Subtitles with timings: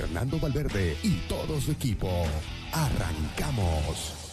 [0.00, 2.08] Fernando Valverde y todo su equipo.
[2.72, 4.27] Arrancamos.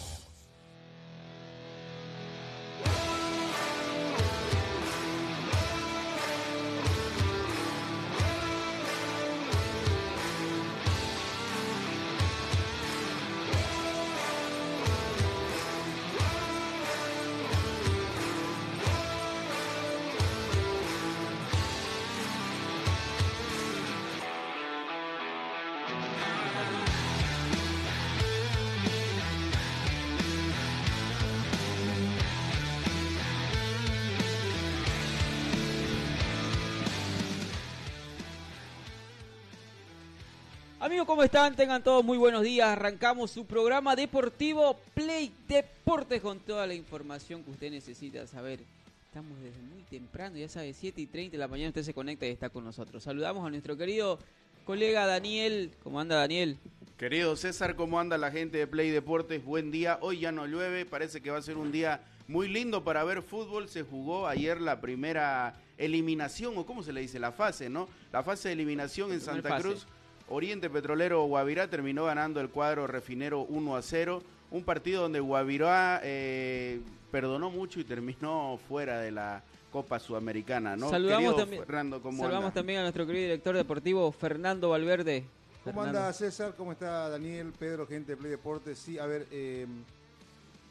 [41.26, 41.56] Están?
[41.56, 42.68] Tengan todos muy buenos días.
[42.68, 48.60] Arrancamos su programa deportivo Play Deportes con toda la información que usted necesita saber.
[49.06, 52.26] Estamos desde muy temprano, ya sabe, 7 y 30 de la mañana usted se conecta
[52.26, 53.02] y está con nosotros.
[53.02, 54.20] Saludamos a nuestro querido
[54.64, 55.72] colega Daniel.
[55.82, 56.58] ¿Cómo anda Daniel?
[56.96, 59.44] Querido César, ¿cómo anda la gente de Play Deportes?
[59.44, 59.98] Buen día.
[60.02, 63.20] Hoy ya no llueve, parece que va a ser un día muy lindo para ver
[63.22, 63.68] fútbol.
[63.68, 67.88] Se jugó ayer la primera eliminación, o cómo se le dice, la fase, ¿no?
[68.12, 69.86] La fase de eliminación en Santa fase.
[70.28, 74.22] Oriente Petrolero Guavirá terminó ganando el cuadro refinero 1 a 0.
[74.50, 80.90] Un partido donde Guavirá eh, perdonó mucho y terminó fuera de la Copa Sudamericana, ¿no?
[80.90, 82.54] Saludamos, Querido también, Fernando, ¿cómo saludamos anda?
[82.54, 85.24] también a nuestro querido director deportivo Fernando Valverde.
[85.64, 86.54] ¿Cómo Fernando, anda César?
[86.56, 88.78] ¿Cómo está Daniel, Pedro, gente de Play Deportes?
[88.78, 89.66] Sí, a ver, eh,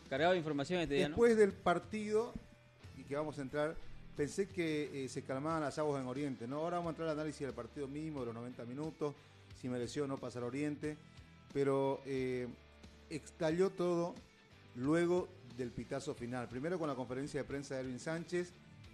[0.10, 1.16] Cargado de información este día, ¿no?
[1.16, 2.34] después del partido,
[2.98, 3.76] y que vamos a entrar,
[4.16, 6.58] pensé que eh, se calmaban las aguas en Oriente, ¿no?
[6.58, 9.16] Ahora vamos a entrar al análisis del partido mismo, de los 90 minutos,
[9.60, 10.98] si mereció o no pasar a Oriente,
[11.54, 12.48] pero eh,
[13.10, 14.16] estalló todo
[14.76, 16.48] luego del pitazo final.
[16.50, 18.52] Primero con la conferencia de prensa de Erwin Sánchez,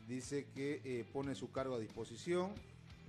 [0.07, 2.51] dice que eh, pone su cargo a disposición.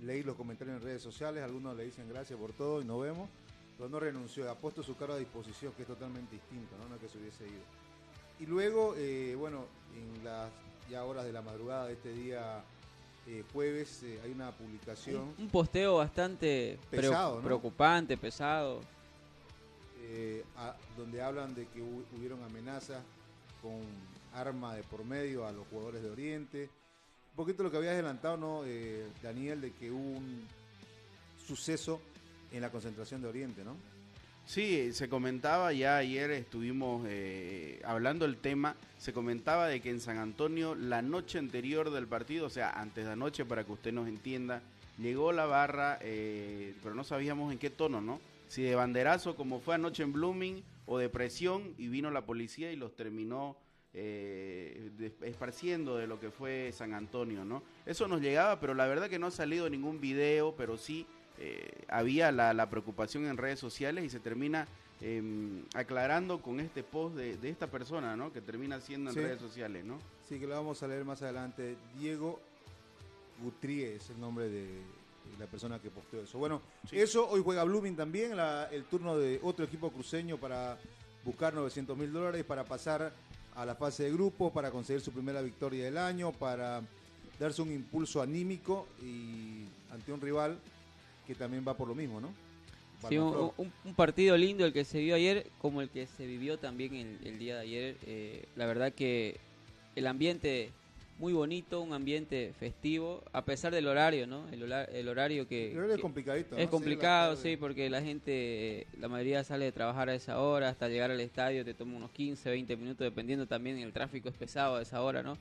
[0.01, 3.29] Leí los comentarios en redes sociales, algunos le dicen gracias por todo y nos vemos,
[3.77, 6.95] pero no renunció, ha puesto su cargo a disposición, que es totalmente distinto, no, no
[6.95, 7.63] es que se hubiese ido.
[8.39, 10.51] Y luego, eh, bueno, en las
[10.89, 12.63] ya horas de la madrugada de este día
[13.27, 16.77] eh, jueves eh, hay una publicación Un, un posteo bastante
[17.47, 18.81] preocupante, pesado.
[20.01, 23.01] eh, a- donde hablan de que hu- hubieron amenazas
[23.61, 23.81] con
[24.33, 26.63] arma de por medio a los jugadores de Oriente.
[27.31, 28.61] Un poquito lo que había adelantado, ¿no,
[29.23, 30.45] Daniel, de que hubo un
[31.47, 31.99] suceso
[32.51, 33.75] en la concentración de Oriente, ¿no?
[34.45, 40.01] Sí, se comentaba ya ayer estuvimos eh, hablando del tema, se comentaba de que en
[40.01, 43.93] San Antonio la noche anterior del partido, o sea, antes de anoche para que usted
[43.93, 44.61] nos entienda,
[44.99, 48.19] llegó la barra, eh, pero no sabíamos en qué tono, ¿no?
[48.49, 52.71] Si de banderazo como fue anoche en Blooming o de presión y vino la policía
[52.71, 53.55] y los terminó
[53.93, 57.63] eh, esparciendo de lo que fue San Antonio, ¿no?
[57.85, 61.07] Eso nos llegaba, pero la verdad que no ha salido ningún video, pero sí
[61.39, 64.67] eh, había la, la preocupación en redes sociales y se termina
[65.01, 68.31] eh, aclarando con este post de, de esta persona, ¿no?
[68.31, 69.21] Que termina siendo en Sí.
[69.21, 69.97] redes sociales, ¿no?
[70.29, 71.75] Sí, que lo vamos a leer más adelante.
[71.99, 72.39] Diego
[73.41, 74.81] Gutríe es el nombre de
[75.39, 76.37] la persona que posteó eso.
[76.37, 76.99] Bueno, Sí.
[76.99, 80.77] eso hoy juega Blooming también, la- el turno de otro equipo cruceño para
[81.25, 83.13] buscar 900 mil dólares, para pasar
[83.55, 86.81] a la fase de grupos, para conseguir su primera victoria del año, para
[87.39, 90.59] darse un impulso anímico y ante un rival
[91.27, 92.33] que también va por lo mismo, ¿no?
[93.09, 93.53] Sí, un, Barnaflor.
[93.57, 96.95] un- un partido lindo el que se vio ayer, como el que se vivió también
[96.95, 97.97] el, el día de ayer.
[98.05, 99.37] Eh, la verdad que
[99.95, 100.69] el ambiente
[101.19, 104.47] muy bonito, un ambiente festivo, a pesar del horario, ¿no?
[104.49, 105.71] El, hola- el horario que...
[105.71, 106.55] El horario es que- complicadito.
[106.55, 106.61] ¿no?
[106.61, 110.87] Es complicado, sí, porque la gente, la mayoría sale de trabajar a esa hora, hasta
[110.89, 114.77] llegar al estadio te toma unos 15, 20 minutos, dependiendo también, el tráfico es pesado
[114.77, 115.37] a esa hora, ¿no?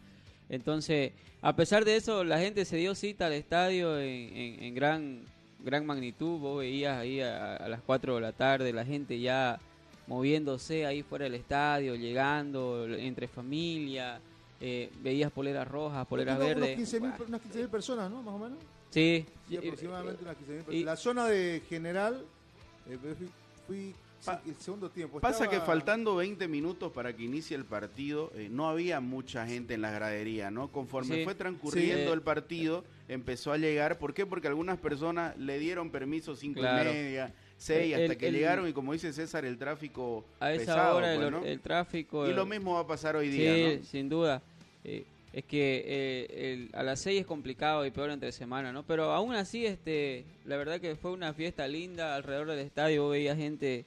[0.50, 4.74] Entonces, a pesar de eso, la gente se dio cita al estadio en, en- en
[4.74, 5.22] gran,
[5.64, 9.58] gran magnitud, vos veías ahí a, a las 4 de la tarde, la gente ya
[10.06, 14.20] moviéndose ahí fuera del estadio, llegando entre familia,
[14.60, 16.76] eh, veías poleras rojas, poleras Unos- verdes.
[16.78, 18.22] Unos 15.000 per- unas 15.000 personas, ¿no?
[18.22, 18.58] Más o menos.
[18.90, 20.84] Sí, Sí, aproximadamente unas 15.000 y- personas.
[20.84, 22.24] La zona de general,
[22.88, 23.28] eh, fui,
[23.66, 25.20] fui Pa- el segundo tiempo.
[25.20, 29.46] Pasa estaba- que faltando 20 minutos para que inicie el partido, eh, no había mucha
[29.46, 30.68] gente en las graderías, ¿no?
[30.70, 31.24] Conforme Sí.
[31.24, 32.12] fue transcurriendo Sí.
[32.12, 33.98] el partido, empezó a llegar.
[33.98, 34.24] ¿Por qué?
[34.24, 36.90] Porque algunas personas le dieron permiso cinco Claro.
[36.90, 40.52] y media, seis, El- hasta que el- llegaron y como dice César, el tráfico a
[40.52, 42.28] esa pesado, hora el, pues, el tráfico...
[42.28, 43.84] Y lo eh, mismo va a pasar hoy Sí, día, ¿no?
[43.84, 44.40] sin duda.
[44.84, 48.82] Eh, es que eh, el- a las 6 es complicado y peor entre semana, ¿no?
[48.84, 53.08] Pero aún así, este, la verdad que fue una fiesta linda alrededor del estadio.
[53.08, 53.84] Veía gente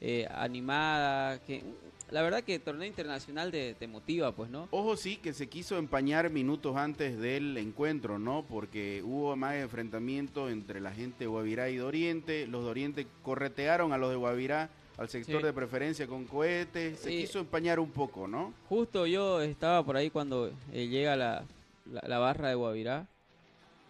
[0.00, 1.62] eh, animada, que
[2.10, 4.68] la verdad que el torneo internacional te, te motiva, pues, ¿no?
[4.70, 8.44] Ojo sí que se quiso empañar minutos antes del encuentro, ¿no?
[8.48, 12.46] Porque hubo más enfrentamiento entre la gente de Guavirá y de Oriente.
[12.46, 15.46] Los de Oriente corretearon a los de Guavirá al sector Sí.
[15.46, 16.98] de preferencia con cohetes.
[17.00, 18.54] Se quiso empañar un poco, ¿no?
[18.68, 21.44] Justo yo estaba por ahí cuando eh, llega la,
[21.92, 23.06] la, la barra de Guavirá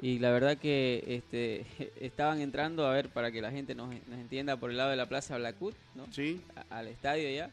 [0.00, 1.66] y la verdad que este
[2.00, 4.96] estaban entrando a ver para que la gente nos, nos entienda por el lado de
[4.96, 6.06] la Plaza Blacut, ¿no?
[6.12, 6.40] Sí.
[6.70, 7.50] A- al estadio ya.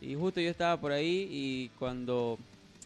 [0.00, 2.38] Y justo yo estaba por ahí y cuando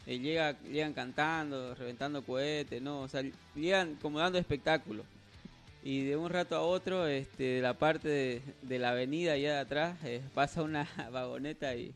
[0.06, 3.02] eh, llega, llegan cantando, reventando cohetes, ¿no?
[3.02, 3.22] O sea,
[3.54, 5.04] llegan como dando espectáculo.
[5.82, 9.52] Y de un rato a otro, este, de la parte de, de la avenida allá
[9.54, 11.92] de atrás, eh, pasa una vagoneta y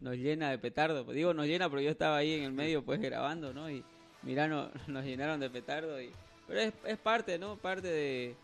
[0.00, 1.04] nos llena de petardo.
[1.04, 3.70] Pues Digo, nos llena porque yo estaba ahí en el medio pues grabando, ¿no?
[3.70, 3.84] Y
[4.22, 6.00] mirá, no- nos llenaron de petardo.
[6.00, 6.10] Y,
[6.46, 7.56] pero es, es parte, ¿no?
[7.56, 8.34] Parte de,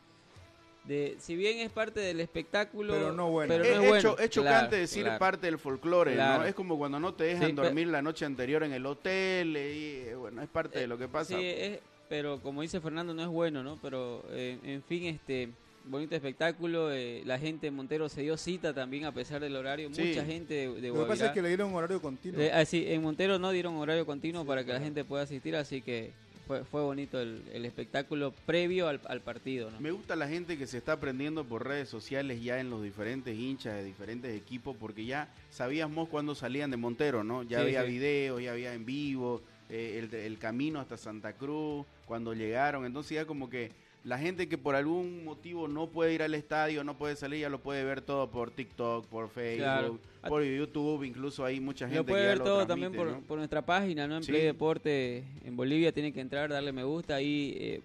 [0.84, 1.16] de...
[1.18, 2.92] Si bien es parte del espectáculo...
[2.92, 3.52] Pero no bueno.
[3.52, 4.02] pero es, no es bueno.
[4.02, 5.18] cho- es chocante Claro, decir claro.
[5.18, 6.42] parte del folclore, Claro.
[6.42, 6.48] ¿no?
[6.48, 9.74] Es como cuando no te dejan Sí, dormir la noche anterior en el hotel, eh,
[9.74, 11.36] y eh, bueno, es parte de lo que pasa.
[11.38, 11.78] Sí, es-
[12.08, 13.78] pero como dice Fernando, no es bueno, ¿no?
[13.80, 15.48] Pero, eh, en fin, este
[15.86, 16.92] bonito espectáculo.
[16.92, 19.88] eh, la gente en Montero se dio cita también a pesar del horario.
[19.94, 20.02] Sí.
[20.08, 22.38] Mucha gente de, de Lo que pasa es que le dieron un horario continuo.
[22.38, 25.22] Eh, ah, sí, en Montero no dieron horario continuo Sí, para que la gente pueda
[25.22, 26.12] asistir, así que
[26.46, 29.80] fue, fue bonito el, el espectáculo previo al, al partido, ¿no?
[29.80, 33.36] Me gusta la gente que se está aprendiendo por redes sociales ya en los diferentes
[33.36, 37.42] hinchas de diferentes equipos, porque ya sabíamos cuando salían de Montero, ¿no?
[37.42, 37.88] Ya Sí, había sí.
[37.90, 43.14] videos, ya había en vivo, eh, el, el camino hasta Santa Cruz, cuando llegaron, entonces
[43.14, 43.70] ya como que
[44.04, 47.48] la gente que por algún motivo no puede ir al estadio, no puede salir, ya
[47.48, 49.98] lo puede ver todo por TikTok, por Facebook, Claro.
[50.28, 53.06] por YouTube, incluso hay mucha gente Lo puede que ya ver lo todo transmite, también
[53.08, 53.26] por, ¿no?
[53.26, 54.16] por nuestra página, ¿no?
[54.16, 54.32] En Sí.
[54.32, 57.14] Play Deporte en Bolivia tiene que entrar, darle me gusta.
[57.16, 57.80] Ahí, eh,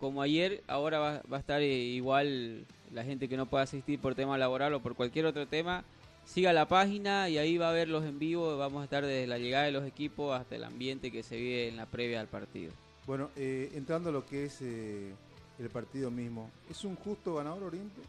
[0.00, 3.98] como ayer, ahora va, va a estar eh, igual la gente que no pueda asistir
[3.98, 5.84] por tema laboral o por cualquier otro tema.
[6.24, 8.56] Siga la página y ahí va a ver los en vivo.
[8.56, 11.68] Vamos a estar desde la llegada de los equipos hasta el ambiente que se vive
[11.68, 12.72] en la previa al partido.
[13.06, 15.12] Bueno, eh, entrando a lo que es eh,
[15.58, 18.00] el partido mismo, ¿es un justo ganador Oriente?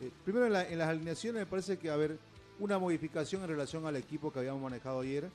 [0.00, 2.16] Eh, primero en, la- en las alineaciones me parece que va a haber
[2.58, 5.28] una modificación en relación al equipo que habíamos manejado ayer,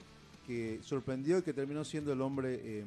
[0.46, 2.86] que sorprendió y que terminó siendo el hombre eh,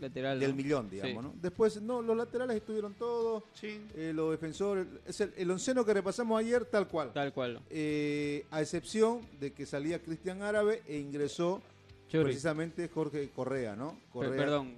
[0.00, 0.38] Lateral.
[0.40, 0.56] del ¿no?
[0.56, 1.24] millón, digamos.
[1.24, 1.30] Sí.
[1.30, 1.34] ¿no?
[1.42, 5.94] Después, no, los laterales estuvieron todos, Sí, eh, los defensores, es el, el onceno que
[5.94, 7.12] repasamos ayer tal cual.
[7.12, 7.60] Tal cual.
[7.70, 11.62] Eh, a excepción de que salía Cristian Árabe e ingresó
[12.08, 12.24] Churri.
[12.24, 13.98] precisamente Jorge Correa, ¿no?
[14.12, 14.74] Correa, Perdón.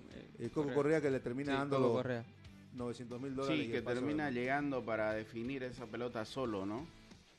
[0.52, 2.24] Coco Correa que le termina Sí, dando Correa.
[2.74, 3.60] 900 mil dólares.
[3.66, 6.86] sí, que termina de- llegando para definir esa pelota solo, ¿no?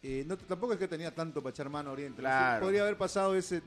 [0.02, 2.20] Eh, no, tampoco es que tenía tanto para echar mano Oriente.
[2.20, 2.64] Claro.
[2.66, 3.62] Podría haber pasado ese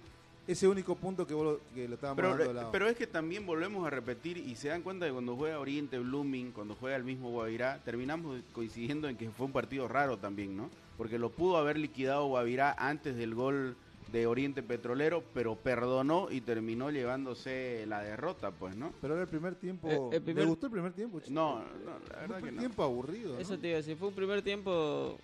[0.48, 2.70] ese único punto que, vos lo- que lo estábamos Pero, dando de lado.
[2.70, 5.98] pero es que también volvemos a repetir y se dan cuenta de cuando juega Oriente
[5.98, 10.56] Blooming, cuando juega el mismo Guavirá, terminamos coincidiendo en que fue un partido raro también,
[10.56, 10.70] ¿no?
[10.96, 13.74] Porque lo pudo haber liquidado Guavirá antes del gol
[14.12, 18.92] de Oriente Petrolero, pero perdonó y terminó llevándose la derrota, pues, ¿no?
[19.00, 19.88] Pero era el primer tiempo.
[19.90, 21.18] Eh, el primer- ¿Le gustó el primer tiempo?
[21.20, 21.32] chico?
[21.34, 22.60] No, no, la Un verdad que primer no.
[22.60, 23.34] tiempo aburrido.
[23.34, 23.40] ¿no?
[23.40, 25.18] Eso te iba a decir, fue un primer tiempo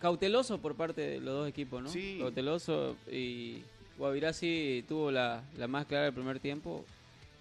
[0.00, 1.88] cauteloso por parte de los dos equipos, ¿no?
[1.88, 2.18] Sí.
[2.20, 3.62] Cauteloso y
[3.98, 6.84] Guavirá sí tuvo la, la más clara del primer tiempo.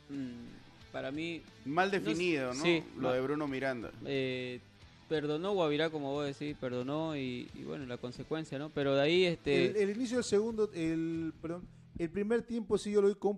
[0.10, 2.62] Mm, para mí, Mal definido, ¿no?
[2.62, 3.14] sí, lo mal.
[3.14, 3.92] de Bruno Miranda.
[4.06, 4.60] eh,
[5.12, 8.70] perdonó Guavirá, como vos decís, perdonó y, y bueno, la consecuencia, ¿no?
[8.70, 9.66] Pero de ahí, este...
[9.66, 11.68] El, el inicio del segundo, el, perdón,
[11.98, 13.38] el primer tiempo sí yo lo vi con...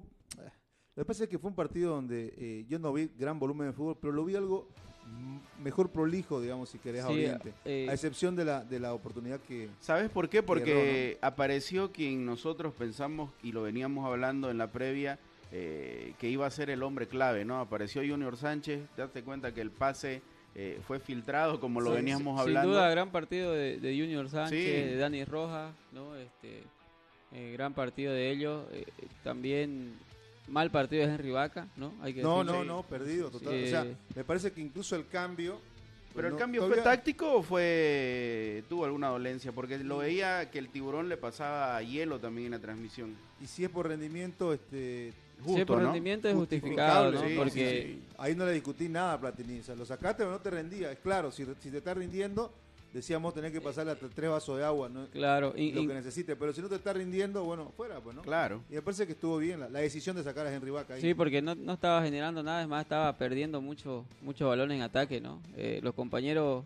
[0.96, 3.66] Lo que pasa es que fue un partido donde eh, yo no vi gran volumen
[3.66, 4.68] de fútbol, pero lo vi algo
[5.64, 7.54] mejor prolijo, digamos, si querés, a Sí, Oriente.
[7.66, 9.68] eh, a excepción de la, de la oportunidad que...
[9.80, 10.44] ¿Sabes por qué?
[10.44, 15.18] Porque Erró, apareció quien nosotros pensamos y lo veníamos hablando en la previa
[15.52, 17.60] eh, que iba a ser el hombre clave, ¿no?
[17.60, 20.22] Apareció Junior Sánchez, date cuenta que el pase
[20.56, 22.72] eh, fue filtrado como lo Sí, veníamos sin hablando.
[22.74, 24.72] duda, gran partido de, de Junior Sánchez, Sí.
[24.92, 26.16] de Dani Rojas, ¿no?
[26.16, 26.62] Este,
[27.32, 28.66] eh, gran partido de ellos.
[28.72, 28.86] eh,
[29.24, 29.94] también
[30.48, 31.94] mal partido de Henry Vaca, ¿no?
[32.02, 33.54] Hay que No, no, no, perdido total.
[33.54, 33.64] Sí.
[33.64, 35.60] O sea, me parece que incluso el cambio...
[36.16, 40.52] Pero el no- cambio todavía- fue táctico o fue tuvo alguna dolencia, porque lo veía
[40.52, 43.16] que el tiburón le pasaba hielo también en la transmisión.
[43.42, 45.12] Y si es por rendimiento, este...
[45.46, 45.84] sí, por ¿no?
[45.86, 47.18] rendimiento es justificado, ¿no?
[47.20, 48.04] Justificable, sí, Porque sí, sí.
[48.18, 49.60] Ahí no le discutí nada a Platini.
[49.60, 50.92] O sea, lo sacaste pero no te rendía.
[50.92, 52.52] Es claro, si, si te está rindiendo,
[52.94, 55.08] decíamos tener que pasarle hasta tres vasos de agua, ¿no?
[55.08, 56.36] Claro, y- lo y- que necesite.
[56.36, 58.22] Pero si no te está rindiendo, bueno, fuera, pues, ¿no?
[58.22, 58.62] Claro.
[58.70, 61.02] Y me parece que estuvo bien la, la decisión de sacar a Henry Vaca ahí.
[61.02, 64.82] sí, porque no, no estaba generando nada, es más, estaba perdiendo mucho, mucho balón en
[64.84, 65.42] ataque, ¿no?
[65.58, 66.64] Eh, los compañeros,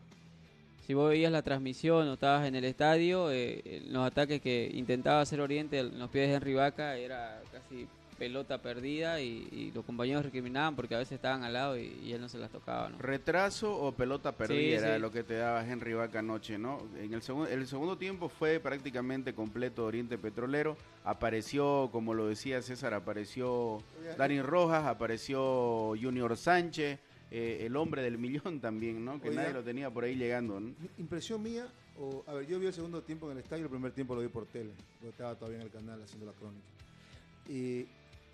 [0.85, 5.21] si vos veías la transmisión o estabas en el estadio, eh, los ataques que intentaba
[5.21, 9.85] hacer Oriente en los pies de Henry Vaca era casi pelota perdida y, y los
[9.85, 12.89] compañeros recriminaban porque a veces estaban al lado y, y él no se las tocaba,
[12.89, 12.97] ¿no?
[12.97, 15.01] Retraso o pelota perdida Sí, era sí.
[15.01, 16.81] lo que te daba Henry Vaca anoche, ¿no?
[16.97, 20.77] En el, segundo el segundo tiempo fue prácticamente completo Oriente Petrolero.
[21.03, 23.81] Apareció, como lo decía César, apareció
[24.17, 26.99] Dani Rojas, apareció Junior Sánchez,
[27.31, 29.21] eh, el hombre del millón también, ¿no?
[29.21, 30.73] Que nadie lo tenía por ahí llegando, ¿no?
[30.97, 31.67] Impresión mía,
[31.99, 34.21] o, a ver, yo vi el segundo tiempo en el estadio, el primer tiempo lo
[34.21, 34.71] vi por tele,
[35.01, 36.65] yo estaba todavía en el canal haciendo la crónica.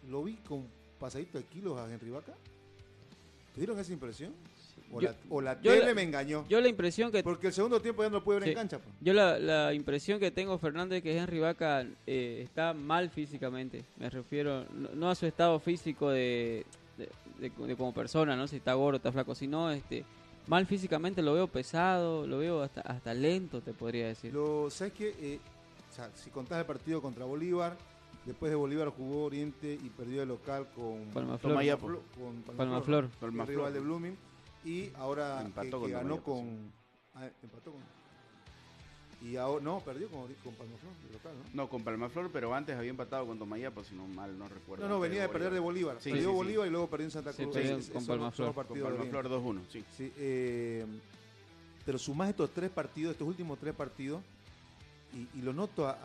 [0.10, 0.68] Lo vi con
[1.00, 2.34] pasadito de kilos a Henry Vaca.
[3.54, 4.34] ¿Tuvieron esa impresión?
[4.92, 6.46] O Yo- la, o la tele la- me engañó.
[6.50, 8.80] Yo la impresión que porque el segundo tiempo ya no lo pude ver en cancha.
[8.80, 8.94] pues.
[9.02, 13.86] Yo la, la impresión que tengo, Fernando, es que Henry Vaca eh, está mal físicamente.
[13.98, 16.66] Me refiero no, no a su estado físico de,
[16.98, 17.10] de-
[17.50, 20.04] de- de como persona, no si está gordo, está flaco, sino este,
[20.48, 24.34] mal físicamente lo veo pesado, lo veo hasta, hasta lento, te podría decir.
[24.34, 25.16] Lo, ¿Sabes qué?
[25.20, 25.40] Eh,
[25.92, 27.76] o sea, si contás el partido contra Bolívar,
[28.26, 31.52] después de Bolívar jugó Oriente y perdió el local con Palmaflor.
[31.54, 31.88] Tomayapo.
[32.18, 33.04] Con Palmaflor.
[33.06, 33.56] el Palmaflor.
[33.58, 34.18] rival de Blooming.
[34.66, 36.72] Y ahora que, Empató que ganó Tomayapo, con.
[37.16, 37.82] ah, empató con.
[39.22, 41.64] Y ahora, no, perdió con, con Palmaflor, el local, ¿no?
[41.64, 44.84] No, con Palmaflor, pero antes había empatado con Tomayapo, si no mal no recuerdo.
[44.88, 45.98] No, no, venía de perder de Bolívar.
[46.02, 46.36] Sí, perdió sí, sí.
[46.36, 47.56] Bolívar y luego perdió en Santa Sí, Cruz.
[47.56, 48.54] Es- con Palmaflor.
[48.54, 48.66] Con.
[48.82, 49.84] Palmaflor 2-1, sí.
[49.96, 50.86] Sí, eh,
[51.86, 54.22] pero sumás estos tres partidos, estos últimos tres partidos,
[55.14, 55.98] y, y lo noto a,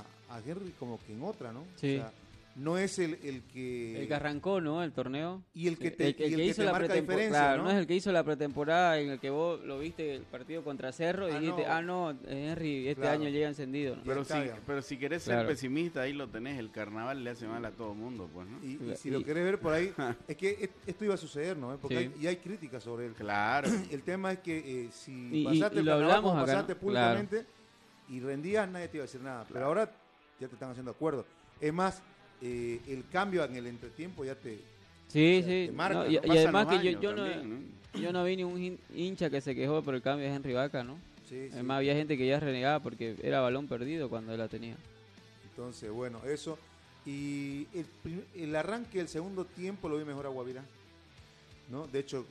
[0.00, 1.64] a- a Henry como que en otra, ¿no?
[1.76, 1.96] Sí.
[1.96, 2.12] O sea,
[2.56, 4.00] no es el, el que...
[4.00, 4.82] El que arrancó, ¿no?
[4.82, 5.42] El torneo.
[5.52, 7.28] y el que te, El- el y el que que hizo te la marca diferencia,
[7.28, 7.64] claro, ¿no?
[7.64, 10.64] no es el que hizo la pretemporada en el que vos lo viste el partido
[10.64, 11.70] contra Cerro y Ah, dijiste, no.
[11.70, 13.20] ah, no, Henry, este Claro.
[13.20, 13.98] año llega encendido.
[14.06, 14.32] Pero si,
[14.66, 15.48] pero si querés ser Claro.
[15.50, 16.58] pesimista, ahí lo tenés.
[16.58, 18.58] El carnaval le hace mal a todo mundo, pues, ¿no?
[18.64, 19.92] Y, y si Y- lo querés ver por ahí,
[20.26, 21.76] es que et- esto iba a suceder, ¿no?
[21.76, 22.04] Porque Sí.
[22.16, 23.12] hay, y hay críticas sobre él.
[23.12, 23.68] Claro.
[23.90, 26.52] El tema es que eh, si Y- pasaste y el lo carnaval hablamos como acá,
[26.52, 27.44] pasaste públicamente
[28.08, 29.44] y rendías, nadie te iba a decir nada.
[29.52, 29.90] Pero ahora
[30.40, 31.24] ya te están haciendo acuerdo.
[31.60, 32.02] Es más,
[32.42, 34.58] eh, el cambio en el entretiempo ya te...
[35.08, 35.66] Sí, sí.
[35.66, 36.10] te marca, no, ¿no?
[36.10, 38.00] y, además que yo, yo, no, también, ¿no?
[38.00, 40.52] yo no vi ni un hin- hincha que se quejó por el cambio de Henry
[40.52, 40.98] Vaca, ¿no?
[41.28, 41.50] Sí, sí.
[41.54, 44.76] Además había gente que ya renegaba porque era balón perdido cuando él la tenía.
[45.50, 46.58] Entonces, bueno, eso.
[47.06, 47.86] Y el,
[48.34, 50.64] el arranque del segundo tiempo lo vi mejor a Guavirá.
[51.70, 51.86] ¿no?
[51.88, 52.24] De hecho,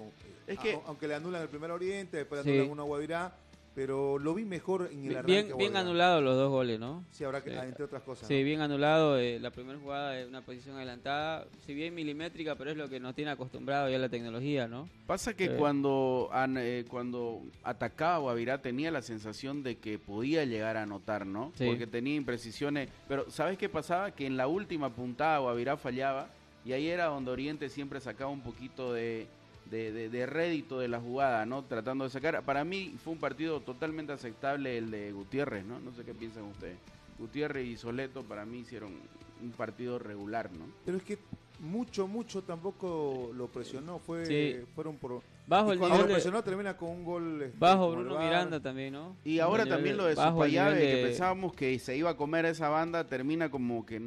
[0.47, 2.57] Es a- que- aunque le anulan el primer Oriente, después le Sí.
[2.57, 3.35] anulan uno a Guavirá,
[3.75, 5.31] pero lo vi mejor en el Bien, arranque.
[5.31, 5.79] a bien Guavirá.
[5.81, 7.03] anulados los dos goles, ¿no?
[7.11, 7.57] Sí, habrá que, Sí.
[7.61, 8.27] entre otras cosas.
[8.27, 8.45] Sí, ¿no?
[8.45, 9.19] bien anulado.
[9.19, 12.99] eh, la primera jugada es una posición adelantada, si bien milimétrica, pero es lo que
[13.01, 14.87] nos tiene acostumbrado ya la tecnología, ¿no?
[15.05, 15.53] Pasa que Sí.
[15.57, 21.25] cuando, an- eh, cuando atacaba Guavirá tenía la sensación de que podía llegar a anotar,
[21.25, 21.51] ¿no?
[21.57, 21.65] Sí.
[21.65, 22.89] Porque tenía imprecisiones.
[23.09, 24.11] Pero ¿sabes qué pasaba?
[24.11, 26.29] Que en la última puntada Guavirá fallaba
[26.63, 29.27] y ahí era donde Oriente siempre sacaba un poquito de,
[29.69, 31.63] de, de- de rédito de la jugada, ¿no?
[31.63, 32.43] Tratando de sacar.
[32.43, 35.79] Para mí fue un partido totalmente aceptable el de Gutiérrez, ¿no?
[35.79, 36.77] No sé qué piensan ustedes.
[37.17, 38.93] Gutiérrez y Soleto para mí hicieron
[39.41, 40.65] un partido regular, ¿no?
[40.85, 41.17] Pero es que
[41.59, 43.99] mucho, mucho tampoco lo presionó.
[43.99, 44.57] Fue, Sí.
[44.75, 45.21] Fueron por.
[45.47, 47.41] Bajo y el cuando nivel lo de- presionó termina con un gol.
[47.41, 48.19] este, Bajo el Bruno.
[48.19, 49.15] Miranda también, ¿no?
[49.23, 52.17] Y ahora El también de- lo de el Supayave, que pensábamos que se iba a
[52.17, 53.99] comer esa banda, termina como que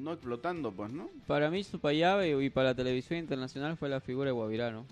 [0.00, 1.08] no explotando, pues, ¿no?
[1.26, 4.84] Para mí Supayave y para la televisión internacional fue la figura de Guavirá, ¿no?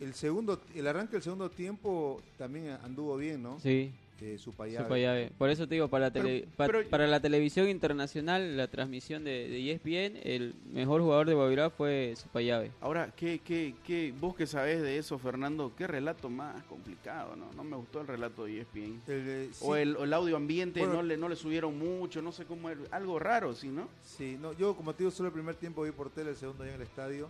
[0.00, 3.60] El segundo, el arranque del segundo tiempo también anduvo bien, ¿no?
[3.60, 3.92] Sí,
[4.38, 4.84] Supayave.
[4.84, 5.30] Supayave.
[5.38, 8.68] Por eso te digo, para la, Pero- tele- pa- pero- para la televisión internacional, la
[8.68, 12.70] transmisión de, de ESPN, el mejor jugador de Guavirá fue Supayave.
[12.80, 17.52] Ahora, ¿qué, qué, qué, vos que sabés de eso, Fernando, qué relato más complicado, ¿no?
[17.54, 19.02] No me gustó el relato de ESPN.
[19.06, 20.94] El, eh, sí, O, el, o el audio ambiente Bueno.
[20.94, 23.88] no, le, no le subieron mucho, no sé cómo, era, algo raro, ¿sí, no?
[24.02, 26.62] sí, no, yo como te digo, solo el primer tiempo vi por tele, el segundo
[26.64, 27.28] allá en el estadio.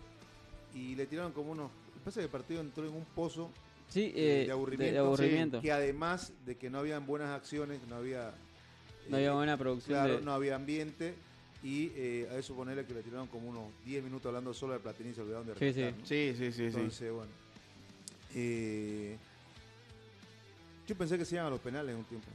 [0.75, 1.71] Y le tiraron como unos.
[2.03, 3.51] Pasa que el partido entró en un pozo
[3.93, 5.61] Sí, eh, de aburrimiento, de aburrimiento.
[5.61, 8.33] que además de que no habían buenas acciones, no había.
[9.09, 9.99] No eh, había buena producción.
[9.99, 11.15] Claro, de- no había ambiente.
[11.65, 14.81] Y eh, a eso ponerle que le tiraron como unos 10 minutos hablando solo de
[14.81, 15.95] Platini y se olvidaron de Sí, sí.
[16.03, 16.63] Sí, sí, sí, sí.
[16.65, 17.31] Entonces, bueno.
[18.35, 19.17] eh,
[20.89, 22.27] yo pensé que se iban a los penales en un tiempo.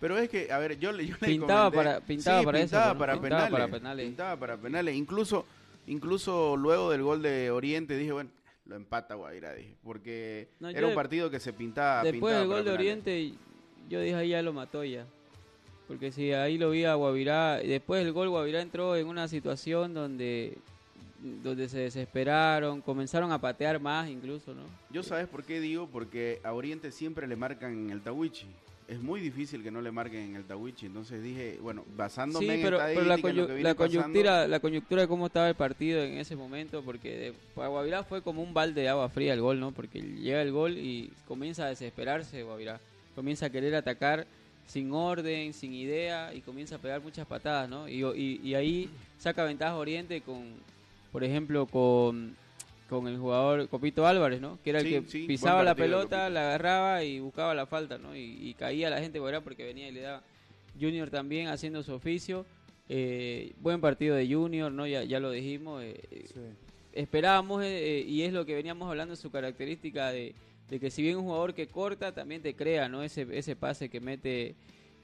[0.00, 2.58] Pero es que, a ver, yo, le- yo le Pintaba comenté- para- pintaba Sí, para
[2.58, 2.98] eso, pintaba ¿no?
[2.98, 4.06] para Pintaba penales, para penales.
[4.06, 4.94] Pintaba para penales.
[4.96, 5.46] Incluso,
[5.86, 8.30] incluso luego del gol de Oriente dije, bueno,
[8.70, 9.16] lo empata
[9.56, 9.74] dije.
[9.82, 12.04] Porque No, era un partido que se pintaba.
[12.04, 12.70] Después del gol de.
[12.70, 13.34] Oriente,
[13.88, 15.04] yo dije ahí ya lo mató ya.
[15.88, 19.92] Porque si ahí lo vi a Guavirá, después del gol Guavirá entró en una situación
[19.92, 20.56] donde
[21.18, 24.62] donde se desesperaron, comenzaron a patear más incluso, ¿no?
[24.90, 28.46] Yo sabes por qué digo, porque a Oriente siempre le marcan el Tawichi.
[28.90, 30.86] Es muy difícil que no le marquen en el Tawichi.
[30.86, 34.58] Entonces dije, bueno, basándome Sí, en pero, la, en coyu- viene la pasando- coyuntura, la
[34.60, 38.42] coyuntura de cómo estaba el partido en ese momento, porque de- para Guavirá fue como
[38.42, 39.70] un balde de agua fría el gol, ¿no?
[39.70, 42.80] Porque llega el gol y comienza a desesperarse Guavirá,
[43.14, 44.26] comienza a querer atacar
[44.66, 47.88] sin orden, sin idea y comienza a pegar muchas patadas, ¿no?
[47.88, 50.42] Y, y- y ahí saca ventaja Oriente con,
[51.12, 52.34] por ejemplo, con,
[52.90, 54.58] con el jugador Copito Álvarez, ¿no?
[54.62, 57.96] Que era el Sí, que sí, pisaba la pelota, la agarraba y buscaba la falta,
[57.96, 58.14] ¿no?
[58.14, 59.42] Y, y caía la gente, ¿verdad?
[59.42, 60.22] Porque venía y le daba.
[60.78, 62.44] Junior también haciendo su oficio.
[62.88, 64.86] Eh, buen partido de Junior, ¿no?
[64.86, 65.82] Ya, ya lo dijimos.
[65.82, 66.40] eh, eh, Sí.
[66.92, 70.34] esperábamos, eh, eh, y es lo que veníamos hablando, su característica de,
[70.68, 73.02] de que si bien un jugador que corta, también te crea, ¿no?
[73.04, 74.54] Ese, ese pase que mete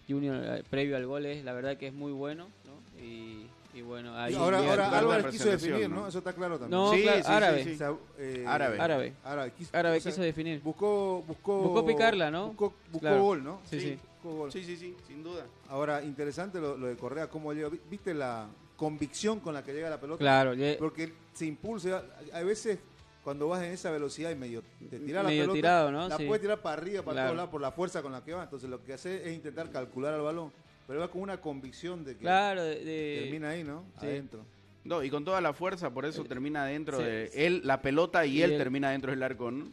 [0.09, 3.02] Junior eh, previo al gol es, la verdad que es muy bueno, ¿no?
[3.05, 4.35] Y, y bueno, ahí...
[4.35, 6.02] ahora ahora Álvarez quiso definir, ¿no?
[6.02, 6.09] ¿no?
[6.09, 6.80] Eso está claro también.
[6.80, 7.64] No, Sí, claro, sí, sí, árabe.
[7.64, 7.73] sí.
[7.75, 8.80] O sea, eh, Árabe.
[8.80, 9.12] Árabe.
[9.23, 10.61] Árabe quiso, Árabe o sea, quiso definir.
[10.62, 12.49] Buscó, buscó, Buscó picarla, ¿no?
[12.49, 13.23] Buscó, buscó Claro.
[13.23, 13.61] gol, ¿no?
[13.68, 13.99] Sí, sí.
[14.23, 14.52] Buscó gol.
[14.52, 15.45] Sí, sí, sí, sin duda.
[15.68, 17.68] Ahora, interesante lo, lo de Correa, cómo llega.
[17.68, 20.18] Vi- ¿Viste la convicción con la que llega la pelota?
[20.18, 22.02] Claro, Porque se impulsa.
[22.33, 22.78] A veces,
[23.23, 26.09] cuando vas en esa velocidad y medio te tira la Medio pelota, tirado, ¿no?
[26.09, 26.25] la Sí.
[26.26, 27.26] puedes tirar para arriba, para Claro.
[27.28, 28.45] todos lados, por la fuerza con la que va.
[28.45, 30.52] Entonces, lo que hace es intentar calcular al balón.
[30.87, 33.85] Pero va con una convicción de que claro, de- de- termina ahí, ¿no?
[34.00, 34.07] sí.
[34.07, 34.45] Adentro.
[34.85, 37.43] No, y con toda la fuerza, por eso termina dentro sí, de sí.
[37.43, 39.66] él, la pelota y, Y él, él- termina dentro del arco, ¿no?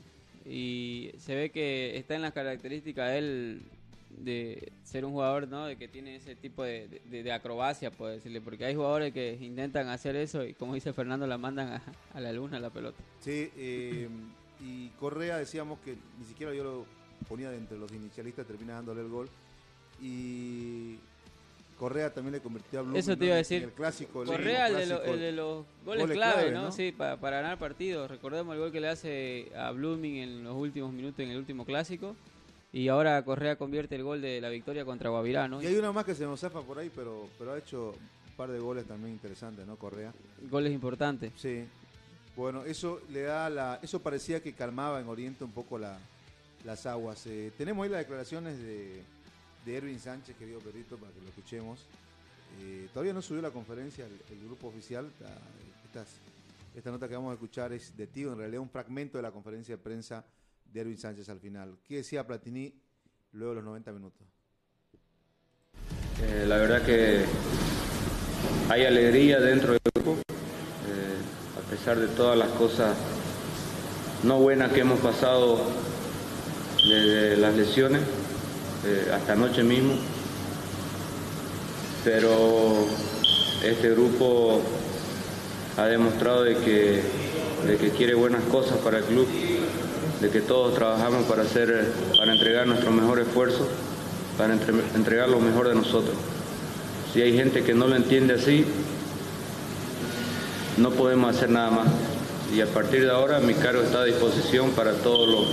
[0.45, 3.61] y se ve que está en las características de él
[4.09, 8.11] de ser un jugador no de que tiene ese tipo de, de- de acrobacia puedo
[8.11, 11.81] decirle porque hay jugadores que intentan hacer eso y como dice Fernando la mandan a,
[12.13, 14.07] a la luna la pelota Sí, eh,
[14.61, 16.85] y Correa decíamos que ni siquiera yo lo
[17.29, 19.29] ponía de entre los inicialistas, termina dándole el gol.
[20.01, 20.97] Y
[21.79, 23.63] Correa también le convirtió a Blooming Eso te iba a en decir.
[23.63, 24.21] el clásico.
[24.23, 26.61] el Correa el de, lo- el de los goles, Goles clave, clave, ¿no?
[26.63, 26.71] ¿no?
[26.71, 28.09] Sí, pa- para ganar partidos.
[28.09, 31.65] Recordemos el gol que le hace a Blooming en los últimos minutos en el último
[31.65, 32.15] clásico.
[32.71, 35.61] Y ahora Correa convierte el gol de la victoria contra Guavirá, ¿no?
[35.61, 38.35] Y hay una más que se nos zafa por ahí, pero, pero ha hecho un
[38.35, 39.75] par de goles también interesantes, ¿no?
[39.75, 40.11] Correa.
[40.49, 41.31] Goles importantes.
[41.37, 41.65] Sí.
[42.35, 45.99] Bueno, eso le da la, eso parecía que calmaba en Oriente un poco la,
[46.65, 47.27] las aguas.
[47.27, 49.03] Eh, tenemos ahí las declaraciones de,
[49.65, 51.79] de Erwin Sánchez, querido Perrito, para que lo escuchemos.
[52.61, 55.09] Eh, todavía no subió la conferencia el, grupo oficial.
[55.19, 55.29] La-
[55.85, 56.15] estas-
[56.75, 59.31] esta nota que vamos a escuchar es de tío, en realidad un fragmento de la
[59.31, 60.25] conferencia de prensa
[60.71, 61.77] de Erwin Sánchez al final.
[61.87, 62.73] ¿Qué decía Platini
[63.33, 64.27] luego de los 90 minutos?
[66.21, 67.25] Eh, la verdad que
[68.69, 72.95] hay alegría dentro del grupo, eh, a pesar de todas las cosas
[74.23, 75.59] no buenas que hemos pasado
[76.77, 78.01] desde las lesiones
[78.85, 79.93] eh, hasta anoche mismo.
[82.03, 82.85] Pero
[83.63, 84.61] este grupo
[85.77, 87.01] ha demostrado de que,
[87.65, 89.27] de que quiere buenas cosas para el club,
[90.21, 93.67] de que todos trabajamos para hacer, para entregar nuestro mejor esfuerzo,
[94.37, 96.15] para entre- entregar lo mejor de nosotros.
[97.13, 98.65] Si hay gente que no lo entiende así,
[100.77, 101.87] no podemos hacer nada más.
[102.53, 105.47] Y a partir de ahora mi cargo está a disposición para todos los,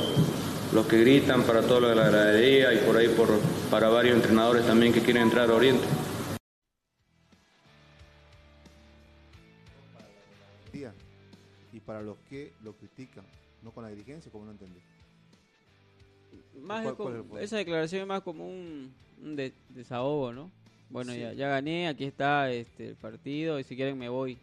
[0.72, 3.28] los que gritan, para todos los de la gradería y por ahí por,
[3.70, 5.84] para varios entrenadores también que quieren entrar a Oriente.
[10.72, 10.92] Día.
[11.72, 13.24] Y para los que lo critican,
[13.62, 14.78] no con la dirigencia, como no entendí.
[16.62, 20.50] Más ¿Cuál- esa declaración es más como un, un de- desahogo, ¿no?
[20.88, 21.20] Bueno, Sí.
[21.20, 24.38] ya, ya gané, aquí está este, el partido y si quieren me voy.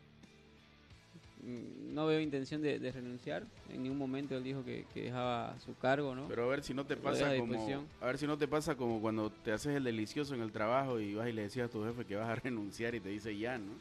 [1.47, 3.45] Mm, No veo intención de, de renunciar.
[3.69, 6.27] En ningún momento él dijo que, que dejaba su cargo, ¿no?
[6.27, 8.75] Pero a ver si no te Lo pasa como a ver si no te pasa
[8.75, 11.71] como cuando te haces el delicioso en el trabajo y vas y le decías a
[11.71, 13.71] tu jefe que vas a renunciar y te dice ya, ¿no?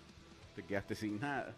[0.55, 1.55] Te quedaste sin nada.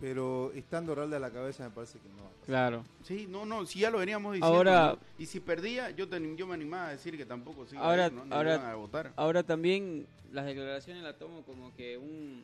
[0.00, 2.22] Pero estando Ralda a la cabeza me parece que no.
[2.22, 2.46] va a pasar.
[2.46, 2.84] Claro.
[3.04, 4.56] Sí, no, no, si ya lo veníamos diciendo.
[4.56, 4.98] Ahora- ¿no?
[5.18, 7.76] y si perdía, yo te- yo me animaba a decir que tampoco sí.
[7.78, 9.12] Ahora- ahora- iban a votar.
[9.16, 12.42] Ahora también las declaraciones las tomo como que un,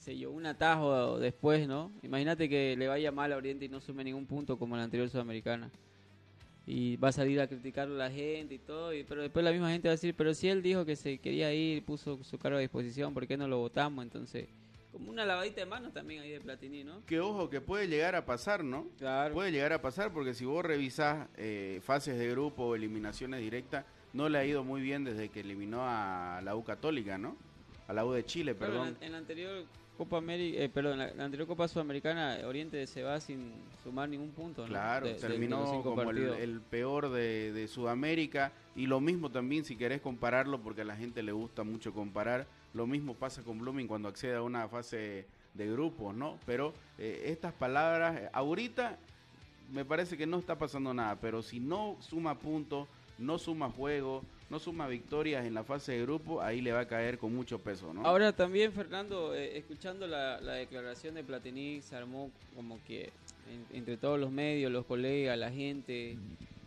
[0.00, 1.92] sé yo, un atajo después, ¿no?
[2.02, 4.84] Imagínate que le vaya mal a Oriente y no sume ningún punto como en la
[4.84, 5.70] anterior Sudamericana.
[6.66, 9.70] Y va a salir a criticarlo la gente y todo, y- pero después la misma
[9.70, 12.58] gente va a decir, pero si él dijo que se quería ir, puso su cargo
[12.58, 14.02] a disposición, ¿por qué no lo votamos?
[14.04, 14.46] Entonces,
[14.92, 17.04] como una lavadita de manos también ahí de Platini, ¿no?
[17.06, 18.86] Que ojo, que puede llegar a pasar, ¿no?
[18.98, 19.34] Claro.
[19.34, 23.84] Puede llegar a pasar porque si vos revisás eh, fases de grupo o eliminaciones directas,
[24.12, 27.36] no le ha ido muy bien desde que eliminó a la U Católica, ¿no?
[27.88, 28.96] A la U de Chile, Claro, perdón.
[29.00, 29.64] en, en la anterior
[30.00, 33.52] Copa América, eh, perdón, la, la anterior Copa Sudamericana, Oriente se va sin
[33.84, 34.68] sumar ningún punto, ¿no?
[34.68, 35.96] Claro, De- terminó como
[36.42, 40.96] el peor de, de Sudamérica y lo mismo también si querés compararlo porque a la
[40.96, 45.26] gente le gusta mucho comparar, lo mismo pasa con Blooming cuando accede a una fase
[45.52, 46.38] de grupos, ¿no?
[46.46, 48.96] Pero eh, estas palabras, eh, ahorita
[49.70, 54.22] me parece que no está pasando nada, pero si no suma puntos, no suma juego,
[54.50, 57.58] no suma victorias en la fase de grupo, ahí le va a caer con mucho
[57.60, 58.04] peso, ¿no?
[58.06, 63.12] Ahora también, Fernando, eh, escuchando la, la declaración de Platini, se armó como que
[63.46, 66.18] en- entre todos los medios, los colegas, la gente,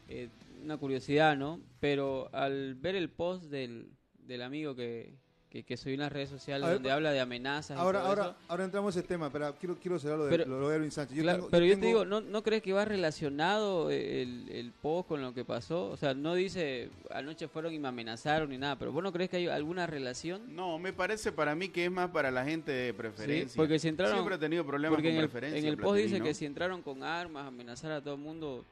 [0.08, 0.30] eh,
[0.63, 1.60] una curiosidad, ¿no?
[1.82, 5.13] Pero al ver el post del, del amigo que,
[5.54, 7.78] que, que subí en las redes sociales ver, donde habla de amenazas.
[7.78, 8.36] y Ahora, todo ahora, eso.
[8.48, 10.89] ahora entramos en ese tema, pero quiero, quiero cerrar lo de, Pero- lo de Erwin
[10.92, 11.16] Sánchez.
[11.16, 14.50] Yo Claro, tengo- pero yo, te tengo- digo, ¿no, ¿no crees que va relacionado el,
[14.50, 15.92] el post con lo que pasó?
[15.92, 19.30] O sea, no dice anoche fueron y me amenazaron ni nada, pero ¿vos no crees
[19.30, 20.56] que hay alguna relación?
[20.56, 23.50] No, me parece para mí que es más para la gente de preferencia.
[23.50, 25.60] Sí, porque si entraron- Siempre ha tenido problemas Porque con en el, preferencia.
[25.60, 26.26] en el post Platini, dice ¿no?
[26.26, 28.66] que si entraron con armas, amenazar a todo el mundo,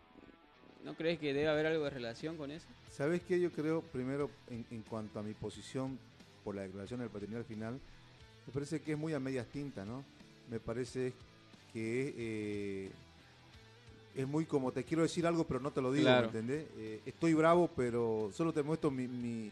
[0.84, 2.66] ¿no crees que debe haber algo de relación con eso?
[2.90, 3.40] ¿Sabes qué?
[3.40, 6.00] Yo creo, primero, en, en cuanto a mi posición
[6.44, 7.80] por la declaración del patrimonio al final,
[8.48, 10.04] me parece que es muy a medias tintas, ¿no?
[10.50, 11.14] Me parece
[11.74, 12.92] que eh,
[14.16, 16.32] es muy como te quiero decir algo, pero no te lo digo, Claro.
[16.32, 16.68] ¿me entendés?
[16.76, 19.52] Eh, estoy bravo, pero solo te muestro mi, mi,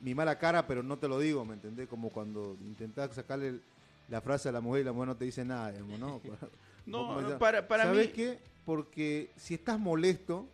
[0.00, 1.88] mi mala cara, pero no te lo digo, ¿me entendés?
[1.88, 3.62] Como cuando intentás sacarle el-
[4.08, 6.20] la frase a la mujer y la mujer no te dice nada, digamos, ¿no?
[6.86, 8.12] No, para, para ¿Sabes mí.
[8.12, 8.38] qué?
[8.66, 10.48] Porque si estás molesto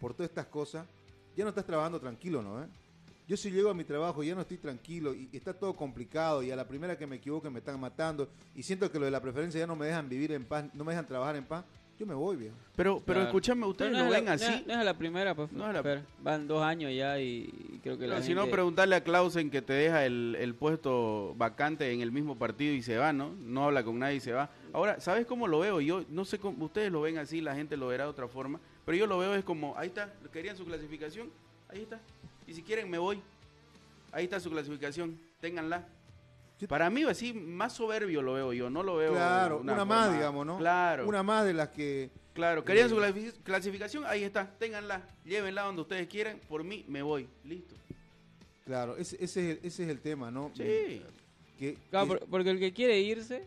[0.00, 0.84] por todas estas cosas,
[1.36, 2.64] ya no estás trabajando tranquilo, ¿no?
[2.64, 2.66] eh?
[3.28, 6.42] Yo si llego a mi trabajo y ya no estoy tranquilo y está todo complicado
[6.42, 9.10] y a la primera que me equivoque me están matando y siento que lo de
[9.10, 11.62] la preferencia ya no me dejan vivir en paz, no me dejan trabajar en paz,
[11.98, 12.54] yo me voy, viejo.
[12.74, 13.22] Pero, pero Claro.
[13.28, 14.46] escúchame, ustedes Pero no lo es ven la- así.
[14.50, 15.52] No es, no es a la primera, pues.
[15.52, 16.02] No es la-.
[16.22, 18.40] Van dos años ya y, y creo que la si gente...
[18.46, 22.72] no, preguntarle a Clausen que te deja el, el puesto vacante en el mismo partido
[22.72, 23.34] y se va, ¿no?
[23.40, 24.48] No habla con nadie y se va.
[24.72, 25.82] Ahora, ¿sabes cómo lo veo?
[25.82, 28.58] Yo no sé cómo, ustedes lo ven así, la gente lo verá de otra forma,
[28.86, 31.28] pero yo lo veo es como, ahí está, querían su clasificación,
[31.68, 32.00] ahí está.
[32.48, 33.20] Y si quieren me voy.
[34.10, 35.86] Ahí está su clasificación, ténganla.
[36.66, 40.16] Para mí así más soberbio lo veo yo, no lo veo Claro, una, más, forma-
[40.16, 40.58] digamos, ¿no?
[40.58, 41.06] Claro.
[41.06, 42.10] Una más de las que...
[42.34, 46.84] Claro, querían Eh, su clasi- clasificación, ahí está, ténganla, llévenla donde ustedes quieran, por mí
[46.88, 47.74] me voy, listo.
[48.64, 50.50] Claro, ese, ese, es, el, ese es el tema, ¿no?
[50.56, 51.02] Sí.
[51.58, 53.46] Que, Claro, que- por- porque el que quiere irse...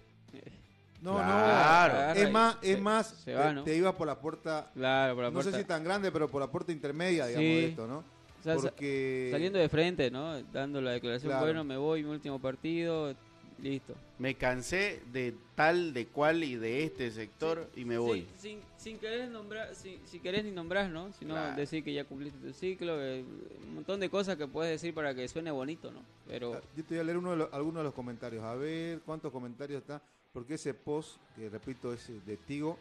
[1.02, 1.28] no, Claro.
[1.28, 1.34] no.
[1.34, 3.64] agarra Es más, se- es más, se va, te- ¿no?
[3.64, 5.52] te iba por la puerta Claro, por la no puerta.
[5.52, 7.56] sé si tan grande, pero por la puerta intermedia, digamos, Sí.
[7.56, 8.04] de esto, ¿no?
[8.42, 10.42] O sea, sa- Porque Saliendo de frente, ¿no?
[10.52, 11.46] Dando la declaración, Claro.
[11.46, 13.14] bueno, me voy, mi último partido,
[13.62, 13.96] listo.
[14.18, 18.22] Me cansé de tal, de cual y de este sector y me voy.
[18.22, 21.14] Sí, sin, sin querer nombrar, sin, si querés ni nombrar, ¿no?
[21.14, 21.56] Sino Claro.
[21.56, 23.24] decir que ya cumpliste tu ciclo, eh,
[23.68, 26.02] un montón de cosas que puedes decir para que suene bonito, ¿no?
[26.28, 28.44] Pero Ah, yo te voy a leer uno de los- algunos de los comentarios.
[28.44, 30.02] A ver cuántos comentarios está.
[30.34, 32.80] Porque ese post, que repito, es de Tigo,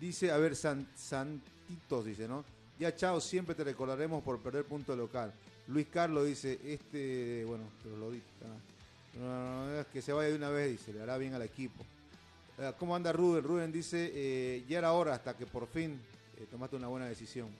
[0.00, 2.44] dice, a ver, San- Santitos dice, ¿no?
[2.82, 5.32] Ya chao, siempre te recordaremos por perder punto local.
[5.68, 8.24] Luis Carlos dice, este, bueno, pero lo dije.
[9.92, 11.84] que se vaya de una vez, dice, le hará bien al equipo.
[12.58, 13.44] Eh, ¿Cómo anda Rubén?
[13.44, 16.00] Rubén dice, eh, ya era hora hasta que por fin
[16.36, 17.50] eh, tomaste una buena decisión.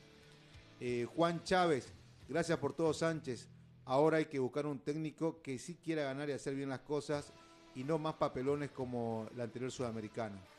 [1.14, 1.87] Juan Chávez,
[2.28, 3.46] gracias por todo Sánchez.
[3.85, 7.32] Ahora hay que buscar un técnico que sí quiera ganar y hacer bien las cosas
[7.76, 10.51] y no más papelones como el anterior sudamericano.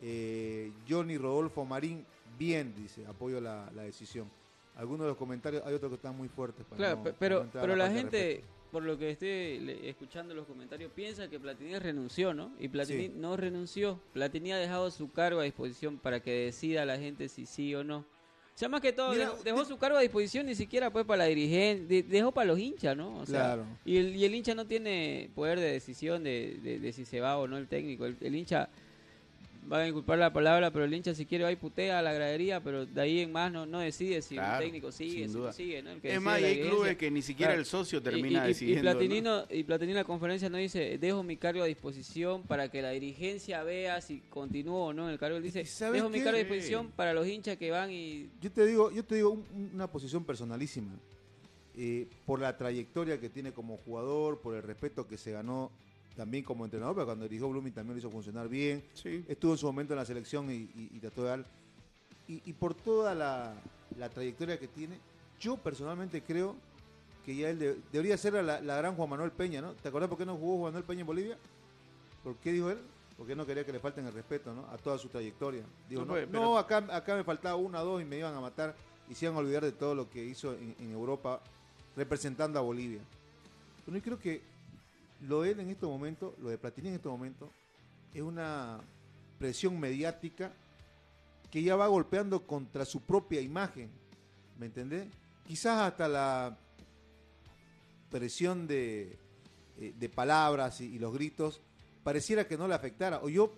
[0.00, 2.04] Eh, Johnny Rodolfo Marín,
[2.38, 4.30] bien, dice, apoyo la, la decisión.
[4.76, 6.64] Algunos de los comentarios, hay otros que están muy fuertes.
[6.66, 9.16] para Claro, no- pero, pero la gente, por lo que
[9.60, 12.52] le- escuchando los comentarios, piensa que Platini renunció, ¿no?
[12.60, 13.12] Y Platini Sí.
[13.16, 13.98] no renunció.
[14.12, 17.82] Platini ha dejado su cargo a disposición para que decida la gente si sí o
[17.82, 17.98] no.
[17.98, 21.04] O sea, más que todo, Mira, dejó, dejó su cargo a disposición ni siquiera pues
[21.04, 23.18] para la dirigencia, dejó para los hinchas, ¿no?
[23.18, 23.64] O sea, Claro.
[23.84, 27.20] y, el, y el hincha no tiene poder de decisión de, de- de si se
[27.20, 28.04] va o no el técnico.
[28.04, 28.68] El, el hincha
[29.70, 32.12] va a inculpar la palabra, pero el hincha si quiere va y putea a la
[32.12, 35.28] gradería, pero de ahí en más no, no decide si Claro, el técnico sigue, sin
[35.28, 35.46] si duda.
[35.48, 35.90] no sigue, ¿no?
[35.90, 37.60] El que Es más, hay clubes que ni siquiera Claro.
[37.60, 38.80] el socio termina y, y- decidiendo.
[38.80, 38.98] Y ¿no?
[38.98, 42.70] Platini, no- y Platini en la conferencia no dice, dejo mi cargo a disposición para
[42.70, 45.36] que la dirigencia vea si continúo o no en el cargo.
[45.36, 48.30] Él dice, ¿Y sabes dejo mi cargo a disposición para los hinchas que van y...
[48.40, 50.92] Yo te digo, yo te digo un- una posición personalísima.
[51.80, 55.70] Eh, por la trayectoria que tiene como jugador, por el respeto que se ganó
[56.18, 58.82] también como entrenador, pero cuando dirigió Blooming también lo hizo funcionar bien.
[58.92, 59.24] Sí.
[59.28, 61.44] Estuvo en su momento en la selección y, y- y trató de dar.
[62.26, 63.54] Y, y por toda la,
[63.96, 64.98] la trayectoria que tiene,
[65.40, 66.56] yo personalmente creo
[67.24, 69.74] que ya él de- debería ser la, la gran Juan Manuel Peña, ¿no?
[69.74, 71.38] ¿Te acordás por qué no jugó Juan Manuel Peña en Bolivia?
[72.24, 72.78] ¿Por qué dijo él?
[73.16, 74.66] Porque no quería que le falten el respeto, ¿no?
[74.66, 75.62] A toda su trayectoria.
[75.88, 78.34] Digo, No, no, pues, pero- no, acá, acá me faltaba una, dos y me iban
[78.34, 78.74] a matar
[79.08, 81.40] y se iban a olvidar de todo lo que hizo en, en Europa
[81.96, 83.00] representando a Bolivia.
[83.84, 84.42] Pero yo creo que
[85.22, 87.50] lo de él en estos momentos, lo de Platini en estos momentos,
[88.14, 88.80] es una
[89.38, 90.52] presión mediática
[91.50, 93.90] que ya va golpeando contra su propia imagen.
[94.58, 95.06] ¿Me entendés?
[95.46, 96.56] Quizás hasta la
[98.10, 99.18] presión de,
[99.78, 101.60] eh, de palabras y, y los gritos
[102.02, 103.20] pareciera que no le afectara.
[103.22, 103.52] O yo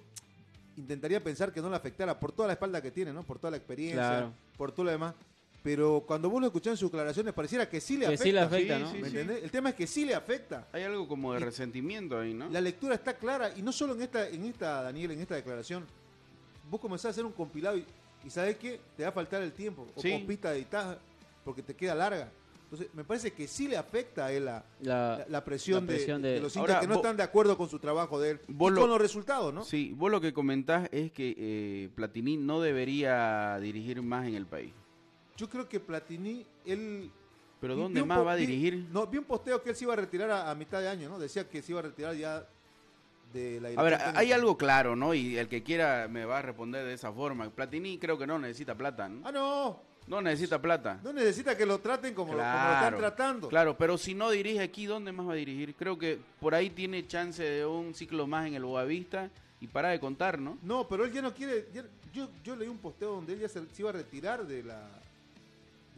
[0.77, 3.23] intentaría pensar que no le afectara por toda la espalda que tiene, ¿no?
[3.23, 4.33] Por toda la experiencia, Claro.
[4.57, 5.15] por todo lo demás.
[5.63, 8.25] Pero cuando vos lo escuchás en sus declaraciones pareciera que sí le Que afecta.
[8.25, 8.91] sí le afecta, Sí, ¿no?
[8.93, 9.17] sí, ¿Me sí.
[9.19, 9.45] entendés?
[9.45, 10.69] El tema es que sí le afecta.
[10.73, 12.49] Hay algo como de Y- resentimiento ahí, ¿no?
[12.49, 15.85] La lectura está clara y no solo en esta, en esta, Daniel, en esta declaración.
[16.71, 17.85] Vos comenzás a hacer un compilado y,
[18.25, 19.87] y sabés qué, te va a faltar el tiempo.
[19.95, 20.11] O Sí.
[20.13, 20.99] con pista de editar
[21.45, 22.31] porque te queda larga.
[22.65, 25.93] Entonces, me parece que sí le afecta a él la, La- la- la presión, la
[25.93, 28.19] de- presión de, de- los hinchas que no vos- están de acuerdo con su trabajo
[28.21, 29.65] de él y lo- con los resultados, ¿no?
[29.65, 34.47] Sí, vos lo que comentás es que eh, Platini no debería dirigir más en el
[34.47, 34.73] país.
[35.41, 37.11] Yo creo que Platini, él...
[37.63, 38.87] Pero ¿dónde más va a dirigir?
[38.93, 41.09] No, vi un posteo que él se iba a retirar a, a mitad de año,
[41.09, 41.19] ¿no?
[41.19, 42.47] Decía que se iba a retirar ya
[43.33, 45.15] de la A ver, hay algo claro, ¿no?
[45.15, 47.49] Y el que quiera me va a responder de esa forma.
[47.49, 49.27] Platini creo que no necesita plata, ¿no?
[49.27, 51.01] Ah, no, No necesita plata.
[51.03, 53.49] no necesita que lo traten como, lo, como lo Claro, están tratando.
[53.49, 55.75] Claro, pero si no dirige aquí, ¿dónde más va a dirigir?
[55.75, 59.89] Creo que por ahí tiene chance de un ciclo más en el Boavista y para
[59.91, 60.59] de contar, ¿no?
[60.63, 61.69] No, pero él ya no quiere.
[61.73, 64.65] ya- yo, yo leí un posteo donde él ya se, se iba a retirar de
[64.65, 64.89] la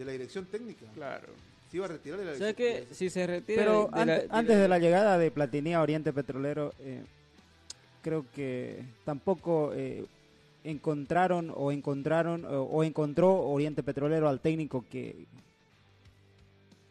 [0.03, 0.87] de la dirección técnica.
[0.95, 1.29] Claro.
[1.71, 2.95] Se iba a retirar de la ¿Sabes dirección?
[2.95, 6.13] Si se retira Pero de la- ante- antes de la llegada de Platini a Oriente
[6.13, 7.03] Petrolero, eh,
[8.03, 10.05] creo que tampoco eh,
[10.65, 15.25] encontraron o encontraron o, o encontró Oriente Petrolero al técnico que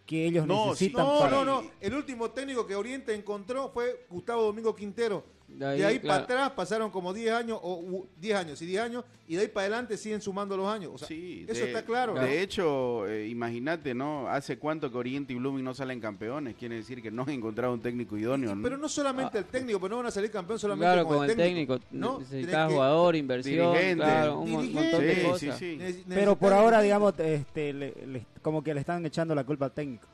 [0.06, 1.64] que ellos No, necesitan No, para no, no.
[1.80, 5.24] El último técnico que Oriente encontró fue Gustavo Domingo Quintero.
[5.58, 8.82] De De ahí, para atrás pasaron como 10 años, o u- 10 años y 10
[8.82, 10.92] años, y de ahí para adelante siguen sumando los años.
[10.96, 12.16] O sea, Sí, eso de- está claro.
[12.16, 12.22] ¿no?
[12.22, 14.28] De hecho, eh, imagínate, ¿no?
[14.28, 16.56] Hace cuánto que Oriente y Blooming no salen campeones.
[16.56, 18.64] Quiere decir que no han encontrado un técnico idóneo, ¿no?
[18.64, 21.30] Pero no solamente el técnico, pero no van a salir campeón solamente Claro, con, con
[21.30, 21.80] el técnico.
[21.92, 22.20] ¿no?
[22.20, 24.04] Necesitas Tenés que- jugador, inversión, Dirigente.
[24.04, 24.74] claro, un Dirigente.
[24.82, 25.40] montón de Sí, cosas.
[25.60, 25.78] sí, sí.
[25.80, 29.66] Neces- pero por ahora digamos este le- le- como que le están echando la culpa
[29.66, 30.08] al técnico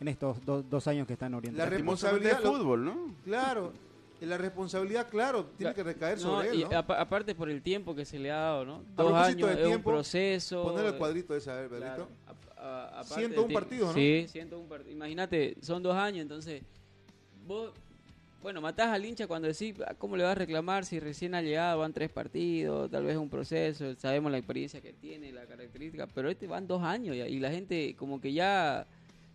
[0.00, 1.58] en estos do- dos años que está en Oriente.
[1.58, 3.14] La responsabilidad- es fútbol, ¿no?
[3.24, 3.72] Claro,
[4.26, 6.76] la responsabilidad, claro, tiene que recaer No, sobre él, ¿no?
[6.76, 8.82] apa- aparte por el tiempo que se le ha dado, ¿no?
[8.96, 10.62] Dos años, del es un tiempo, proceso.
[10.64, 11.68] Poner el cuadrito ese, a ver.
[11.68, 13.94] Claro, a- a- aparte 101 del partidos, ¿no?
[13.94, 14.92] Sí, 101 partidos.
[14.92, 16.62] Imagínate, son dos años, entonces
[17.46, 17.70] vos,
[18.42, 21.42] bueno, matás al hincha cuando decís, "Ah, ¿cómo le vas a reclamar si recién ha
[21.42, 26.06] llegado, van tres partidos, tal vez un proceso, sabemos la experiencia que tiene, la característica,
[26.06, 28.86] pero este van dos años ya, y la gente como que ya,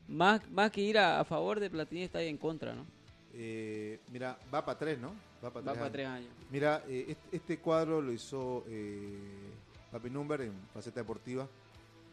[0.08, 2.86] más, más que ir a, a favor de Platini, está ahí en contra, ¿no?
[3.34, 5.14] Eh, mira, va para tres, ¿no?
[5.44, 5.78] Va para tres.
[5.78, 5.92] años.
[5.92, 6.30] tres años.
[6.52, 9.18] Mira, eh, este, este cuadro lo hizo eh,
[9.92, 11.48] Papi Number en Faceta Deportiva.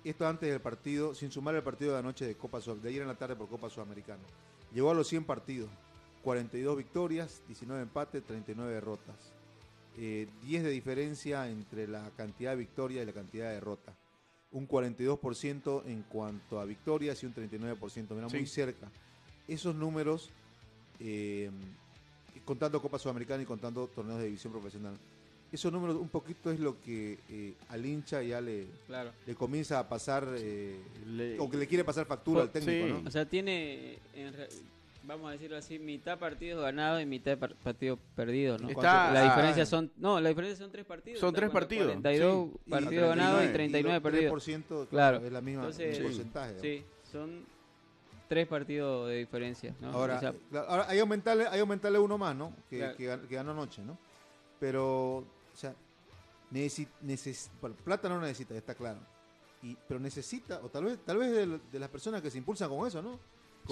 [0.02, 3.02] Esto antes del partido, sin sumar el partido de anoche de Copa Sud- de ayer
[3.02, 4.22] en la tarde por Copa Sudamericana.
[4.72, 5.68] Llegó a los 100 partidos,
[6.22, 9.16] 42 victorias, 19 empates, 39 derrotas.
[9.98, 13.94] Eh, 10 de diferencia entre la cantidad de victorias y la cantidad de derrotas.
[14.52, 18.88] Un 42% en cuanto a victorias y un 39%, mira, muy cerca.
[19.46, 20.30] Esos números,
[21.00, 21.50] eh,
[22.44, 24.94] contando Copa Sudamericana y contando torneos de división profesional.
[25.52, 29.10] Esos números un poquito es lo que eh, al hincha ya le, Claro.
[29.26, 32.92] le comienza a pasar, eh, Le- o que le quiere pasar factura al técnico, sí.
[33.02, 33.08] ¿no?
[33.08, 34.48] O sea, tiene, en re-
[35.02, 38.68] vamos a decirlo así, mitad partidos ganados y mitad par- partidos perdidos, ¿no?
[38.68, 41.18] Está- la ah, diferencia son, no, la diferencia son tres partidos.
[41.18, 42.70] Son tres partidos, 42 sí.
[42.70, 44.46] Partidos ganados y 39 y perdidos.
[44.46, 45.16] 3%, Claro.
[45.26, 46.54] es la misma Entonces, el porcentaje.
[46.54, 46.60] ¿no?
[46.60, 47.44] Sí, son
[48.30, 49.90] tres partidos de diferencia, ¿no?
[49.90, 52.54] Ahora, O sea, claro, ahora hay que aumentarle, hay que aumentarle uno más, ¿no?
[52.70, 52.96] Que, Claro.
[52.96, 53.98] que gan- que ganó anoche, ¿no?
[54.60, 55.24] Pero, o
[55.56, 55.74] sea,
[56.52, 59.00] necesi- neces- bueno, plata no necesita, está claro.
[59.64, 62.68] Y, pero necesita, o tal vez, tal vez de, de las personas que se impulsan
[62.70, 63.18] con eso, ¿no?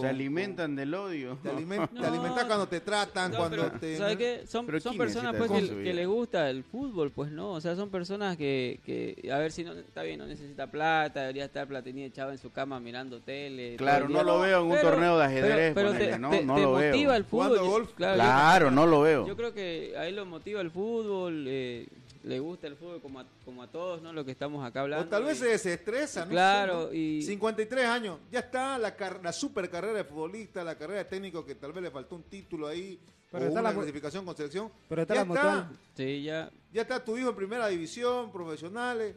[0.01, 1.31] Se Con- alimentan del odio.
[1.31, 2.07] con- te, alimen- te No.
[2.07, 3.97] alimentas cuando te tratan, no, cuando pero, te.
[3.97, 4.41] ¿sabes qué?
[4.47, 7.75] Son, son ¿quién personas pues que, que les gusta el fútbol, pues no, o sea,
[7.77, 11.67] son personas que, que a ver si no está bien, no necesita plata, debería estar
[11.67, 13.77] Platini echado en su cama mirando tele.
[13.77, 16.31] Claro, no lo veo en un Pero- torneo de ajedrez, Pero, pero ponele, te, ¿no?
[16.31, 16.91] te- No te lo veo.
[16.93, 17.57] motiva el fútbol.
[17.57, 19.27] Yo- golf, claro, yo- Claro, no lo veo.
[19.27, 21.87] Yo creo que a él lo motiva el fútbol, eh,
[22.29, 24.13] le gusta el fútbol como a, como a todos, ¿no?
[24.13, 25.07] Lo que estamos acá hablando.
[25.07, 26.31] O tal vez y- se desestresa, ¿no?
[26.31, 30.99] Claro, y- 53 años, ya está la, car- la super carrera de futbolista, la carrera
[30.99, 32.99] de técnico que tal vez le faltó un título ahí,
[33.31, 34.71] Pero o está una la clasificación con selección.
[34.89, 35.69] Pero está ya la mutual.
[35.97, 36.51] Sí, ya.
[36.73, 39.17] Ya está tu hijo en primera división, profesionales.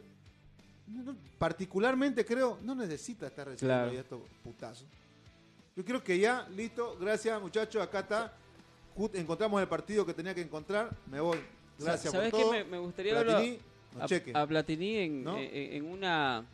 [0.86, 3.90] No, no, particularmente creo, no necesita estar recibiendo Claro.
[3.90, 4.86] ahí estos putazos.
[5.76, 8.32] Yo creo que ya, listo, gracias muchachos, acá está.
[9.14, 11.38] Encontramos el partido que tenía que encontrar, me voy.
[11.84, 12.44] Gracias ¿Sabes por qué?
[12.44, 12.52] todo.
[12.52, 13.58] Me, me gustaría verlo Platini,
[14.32, 15.38] no a, a Platini en, ¿No?
[15.38, 16.44] en, en una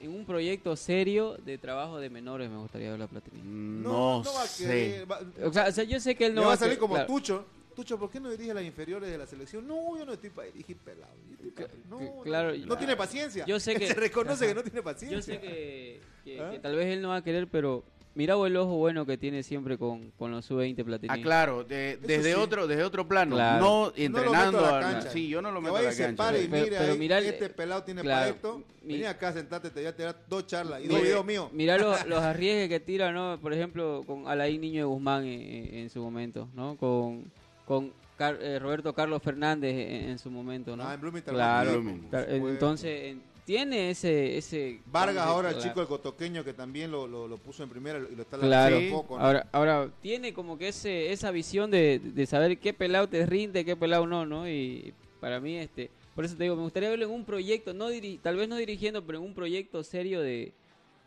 [0.00, 3.40] en un proyecto serio de trabajo de menores me gustaría verlo a Platini.
[3.42, 4.64] No, va a sé.
[4.66, 6.78] querer, va- O sea, o sea, yo sé que él no le va a salir
[6.78, 7.44] como claro, Tucho.
[7.76, 9.64] Tucho, ¿por qué no dirige las inferiores de la selección?
[9.68, 11.12] No, yo no estoy para dirigir pelado.
[11.28, 13.46] Yo estoy pa- no, que- no, claro, no, tiene paciencia.
[13.46, 14.52] yo sé que- se reconoce Ajá.
[14.52, 15.16] que no tiene paciencia.
[15.16, 16.50] Yo sé que, que- ¿Ah?
[16.50, 19.16] que tal vez él no va a querer, pero mira vos el ojo bueno que
[19.16, 21.08] tiene siempre con, con los sub-20 Platini.
[21.12, 22.38] Ah, claro, de- desde sí.
[22.40, 23.60] otro desde otro plano, Claro.
[23.60, 24.58] no No lo entrenando.
[24.60, 25.10] meto a la a- cancha.
[25.10, 26.16] sí, yo no lo meto a la cancha.
[26.16, 28.62] pare y Pero- mire pero ahí, mira este pelado tiene claro, para esto.
[28.82, 31.48] mi- Vení acá, sentate, te voy a tirar dos charlas y dos videos míos.
[31.52, 33.38] Mirá los, los arriesgues que tira, ¿no?
[33.40, 36.76] Por ejemplo, con Alain Niño de Guzmán en, en- en su momento, ¿no?
[36.76, 37.30] Con,
[37.66, 40.82] con Car- eh, Roberto Carlos Fernández en, en su momento, ¿no?
[40.84, 41.34] Ah, en Bloomington.
[41.34, 41.70] Claro.
[41.70, 42.08] Blooming.
[42.48, 44.36] Entonces, en- tiene ese...
[44.36, 47.98] ese Vargas ahora, el chico el cotoqueño que también lo, lo, lo puso en primera
[47.98, 49.18] y lo está Claro, lanzando un poco.
[49.18, 49.24] ¿no?
[49.24, 53.64] ahora, ahora tiene como que ese, esa visión de, de saber qué pelado te rinde,
[53.64, 54.46] qué pelado no, ¿no?
[54.46, 57.90] Y para mí, este, por eso te digo, me gustaría verlo en un proyecto, no
[57.90, 60.52] diri- tal vez no dirigiendo, pero en un proyecto serio de,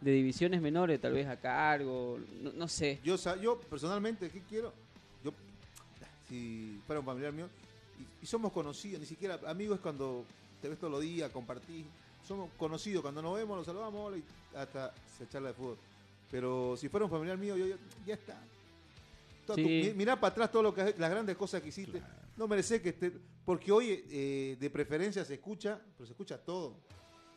[0.02, 2.98] de divisiones menores, tal vez a cargo, no, no sé.
[3.04, 4.74] Yo, yo personalmente, ¿qué quiero?
[5.24, 5.32] Yo,
[6.28, 7.48] si fuera un familiar mío,
[8.00, 10.26] y, y somos conocidos, ni siquiera amigos es cuando
[10.60, 11.86] te ves todos los días, compartís,
[12.28, 14.24] somos conocidos, cuando nos vemos, nos saludamos hola, y
[14.56, 15.78] hasta se charla de fútbol.
[16.30, 18.40] Pero si fuera un familiar mío, yo, yo- ya está.
[19.48, 19.62] Tu- Sí.
[19.64, 22.02] mi- mirá para atrás todo lo que has- las grandes cosas que hiciste.
[22.38, 23.12] No merece que esté,
[23.44, 26.76] porque hoy eh, de preferencia se escucha, pero se escucha todo.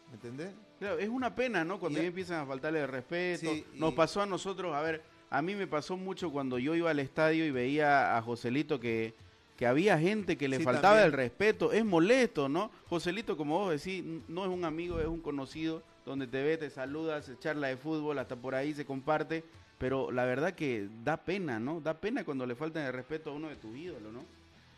[0.09, 0.53] ¿Me entendés?
[0.79, 1.81] Claro, es una pena, ¿no?
[1.81, 3.51] Cuando ya empiezan a faltarle el respeto.
[3.51, 6.75] Sí, Nos y- pasó a nosotros, a ver, a mí me pasó mucho cuando yo
[6.77, 9.15] iba al estadio y veía a Joselito que,
[9.57, 11.07] que había gente que le Sí, faltaba también.
[11.07, 11.73] el respeto.
[11.73, 12.71] Es molesto, ¿no?
[12.89, 16.71] Joselito, como vos decís, no es un amigo, es un conocido, donde te ve, te
[16.71, 19.45] saluda, se charla de fútbol, hasta por ahí se comparte.
[19.79, 21.81] Pero la verdad que da pena, ¿no?
[21.81, 24.25] Da pena cuando le faltan el respeto a uno de tus ídolos, ¿no?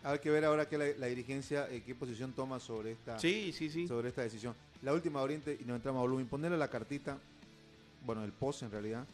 [0.03, 3.53] Hay que ver ahora que la, la dirigencia, eh, qué posición toma sobre esta, Sí,
[3.53, 3.89] sí, sí.
[3.89, 4.55] sobre esta decisión.
[4.83, 7.19] La última Oriente, y nos entramos a volumen, ponerle la cartita,
[8.05, 9.05] bueno, el post en realidad,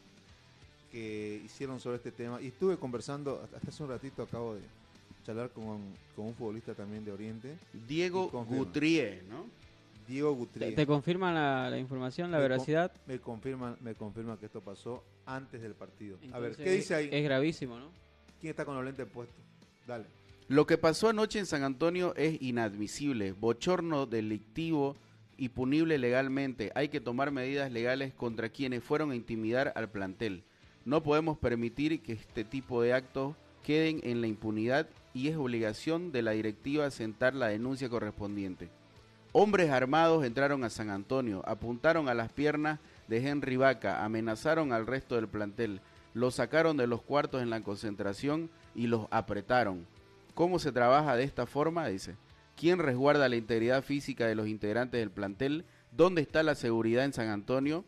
[0.91, 2.41] que hicieron sobre este tema.
[2.43, 4.61] Y estuve conversando, hasta hace un ratito acabo de
[5.25, 5.81] charlar con,
[6.17, 7.57] con un futbolista también de Oriente,
[7.89, 8.29] Diego.
[8.31, 9.47] Gutrié, ¿no?
[10.09, 10.75] Diego ¿Te, Gutierrez.
[10.75, 12.93] te confirman la, la información, la Me con- veracidad?
[13.07, 16.19] Me confirma, me confirma que esto pasó antes del partido.
[16.33, 17.09] a ver, ¿qué dice ahí?
[17.13, 17.87] Es gravísimo, ¿no?
[18.41, 19.37] ¿Quién está con los lentes puestos?
[19.87, 20.05] Dale.
[20.49, 24.97] Lo que pasó anoche en San Antonio es inadmisible, bochorno delictivo
[25.37, 26.73] y punible legalmente.
[26.75, 30.43] Hay que tomar medidas legales contra quienes fueron a intimidar al plantel.
[30.85, 36.13] No podemos permitir que este tipo de actos queden en la impunidad y es obligación
[36.13, 38.71] de la directiva sentar la denuncia correspondiente.
[39.33, 44.87] Hombres armados entraron a San Antonio, apuntaron a las piernas de Henry Vaca, amenazaron al
[44.87, 45.81] resto del plantel,
[46.15, 49.87] los sacaron de los cuartos en la concentración y los apretaron.
[50.35, 51.87] ¿Cómo se trabaja de esta forma?
[51.89, 52.17] Dice.
[52.57, 55.65] ¿Quién resguarda la integridad física de los integrantes del plantel?
[55.91, 57.85] ¿Dónde está la seguridad en San Antonio?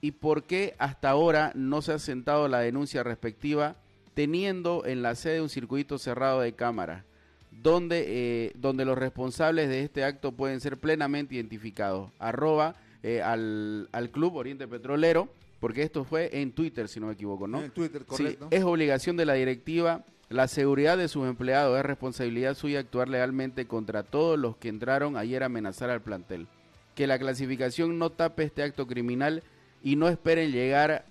[0.00, 3.76] ¿Y por qué hasta ahora no se ha sentado la denuncia respectiva
[4.16, 7.04] teniendo en la sede un circuito cerrado de cámaras?
[7.52, 12.10] Donde, eh, donde los responsables de este acto pueden ser plenamente identificados.
[12.18, 15.28] Arroba eh, al, al Club Oriente Petrolero,
[15.60, 17.62] porque esto fue en Twitter, si no me equivoco, ¿no?
[17.62, 18.48] En Twitter, Sí, correcto.
[18.50, 20.02] es obligación de la directiva.
[20.30, 25.16] La seguridad de sus empleados es responsabilidad suya actuar legalmente contra todos los que entraron
[25.16, 26.46] ayer a amenazar al plantel.
[26.94, 29.42] Que la clasificación no tape este acto criminal
[29.82, 31.04] y no esperen llegar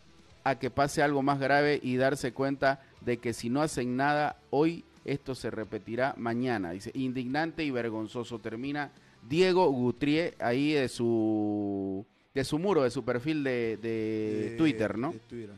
[0.44, 4.38] a que pase algo más grave y darse cuenta de que si no hacen nada
[4.50, 6.72] hoy, esto se repetirá mañana.
[6.72, 8.40] Dice, indignante y vergonzoso.
[8.40, 8.92] Termina
[9.30, 14.98] Diego Gutrié ahí de su, de su muro, de su perfil de, de De- Twitter,
[14.98, 15.12] ¿no?
[15.12, 15.56] de Twitter.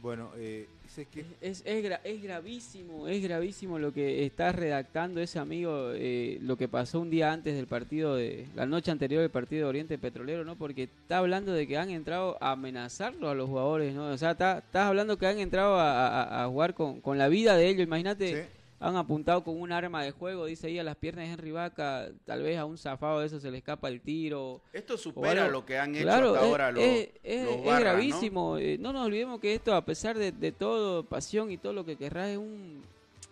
[0.00, 5.20] Bueno, eh, sé que Es, es, gra- es gravísimo, es gravísimo lo que está redactando
[5.20, 9.20] ese amigo, eh, lo que pasó un día antes del partido, de la noche anterior
[9.20, 10.56] del partido de Oriente Petrolero, ¿no?
[10.56, 14.06] Porque está hablando de que han entrado a amenazarlo a los jugadores, ¿no?
[14.12, 17.28] O sea, está- estás hablando que han entrado a, a- a jugar con, con la
[17.28, 18.42] vida de ellos, imagínate.
[18.44, 18.48] Sí.
[18.86, 22.08] Han apuntado con un arma de juego, dice ahí, a las piernas de Henry Vaca.
[22.26, 24.60] Tal vez a un zafado de eso se le escapa el tiro.
[24.74, 27.64] Esto supera lo que han hecho Claro, hasta es, ahora los, es- es- los es
[27.64, 27.90] barras, ¿no?
[27.92, 28.58] gravísimo.
[28.58, 28.92] Eh, ¿no?
[28.92, 32.28] nos olvidemos que esto, a pesar de, de todo, pasión y todo lo que querrás,
[32.28, 32.82] es un,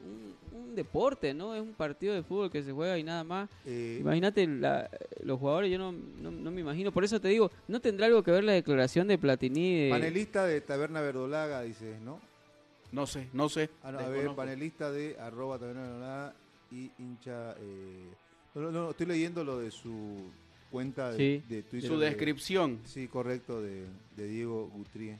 [0.04, 1.54] un, un deporte, ¿no?
[1.54, 3.50] Es un partido de fútbol que se juega y nada más.
[3.66, 4.88] eh, Imagínate la-
[5.22, 6.92] los jugadores, yo no, no, no me imagino.
[6.92, 9.84] Por eso te digo, ¿no tendrá algo que ver la declaración de Platini?
[9.84, 12.20] de- panelista de Taberna Verdolaga, dice, ¿no?
[12.92, 13.70] No sé, no sé.
[13.82, 16.34] Ah, no, a ver, panelista de arroba Taberna Verdolaga
[16.70, 17.52] y hincha...
[17.58, 18.10] eh,
[18.54, 20.26] no, no, no, estoy leyendo lo de su
[20.70, 21.42] cuenta de, Sí.
[21.48, 21.88] de Twitter.
[21.90, 22.80] Su de- descripción.
[22.84, 23.84] Sí, correcto, de,
[24.16, 25.16] de Diego Gutrie.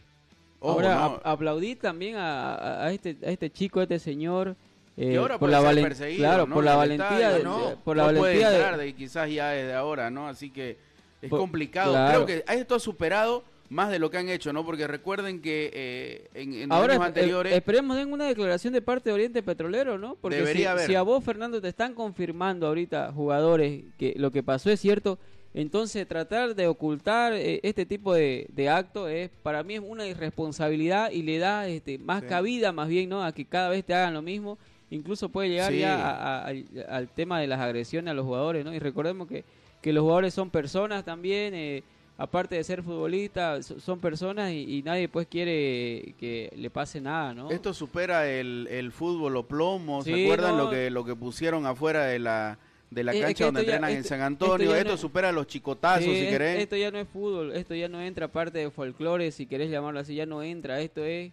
[0.60, 4.54] Ojo, Ahora, no, a- aplaudí también a, a- este, a este chico, a este señor.
[4.98, 6.54] eh, que ahora por puede la ser valen- perseguido, claro, ¿no?
[6.54, 7.76] por la valentía, de, ¿no?
[7.82, 10.28] por la No puede valentía de- entrar de, quizás ya desde ahora, ¿no?
[10.28, 10.76] Así que
[11.22, 11.92] es Por- complicado.
[11.92, 12.24] claro.
[12.26, 14.64] Creo que esto ha superado más de lo que han hecho, ¿no?
[14.64, 17.52] Porque recuerden que eh, en, en Ahora años esp- anteriores...
[17.52, 20.16] eh, esperemos den una declaración de parte de Oriente Petrolero, ¿no?
[20.20, 20.86] Porque si, Debería haber.
[20.86, 25.18] si a vos, Fernando, te están confirmando ahorita jugadores que lo que pasó es cierto,
[25.54, 30.06] entonces tratar de ocultar eh, este tipo de, de actos es para mí es una
[30.06, 32.28] irresponsabilidad y le da este, más Sí.
[32.28, 33.24] cabida más bien, ¿no?
[33.24, 34.58] A que cada vez te hagan lo mismo.
[34.90, 35.78] Incluso puede llegar Sí.
[35.78, 38.74] ya a- a- al, al tema de las agresiones a los jugadores, ¿no?
[38.74, 39.44] Y recordemos que,
[39.80, 41.82] que los jugadores son personas también, eh,
[42.18, 47.00] aparte de ser futbolistas, so- son personas y, y nadie pues quiere que le pase
[47.00, 47.50] nada, ¿no?
[47.50, 50.02] Esto supera el, el fútbol o plomo.
[50.02, 50.64] ¿Se Sí, acuerdan no.
[50.64, 52.58] lo que lo que pusieron afuera de la
[52.90, 54.74] de la Eh, es cancha que donde ya- entrenan en esto- San Antonio.
[54.74, 56.60] Esto, no- supera los chicotazos, Sí, si querés.
[56.60, 59.98] Esto ya no es fútbol, esto ya no entra parte de folclore, si querés llamarlo
[60.00, 60.78] así, ya no entra.
[60.80, 61.32] Esto es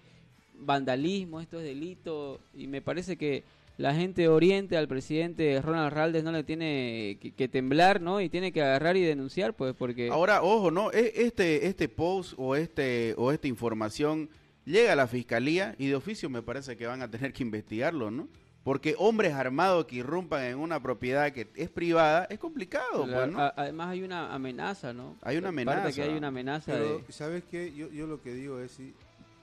[0.57, 2.39] vandalismo, esto es delito.
[2.57, 3.43] Y me parece que
[3.80, 8.19] la gente de Oriente al presidente Ronald Raldes no le tiene que, que temblar, ¿no?
[8.19, 10.09] Y tiene que agarrar y denunciar, pues, porque...
[10.09, 10.91] Ahora, ojo, ¿no?
[10.91, 14.30] E- Este, este post o, este, o esta información
[14.65, 18.11] llega a la fiscalía y de oficio me parece que van a tener que investigarlo,
[18.11, 18.27] ¿no?
[18.65, 23.32] Porque hombres armados que irrumpan en una propiedad que es privada es complicado, la- pues,
[23.32, 23.39] ¿no?
[23.39, 25.15] a- además hay una amenaza, ¿no?
[25.21, 25.95] Hay una Aparte amenaza.
[25.95, 27.13] que hay una amenaza Pero, de...
[27.13, 27.73] ¿sabes qué?
[27.73, 28.93] Yo, yo lo que digo es si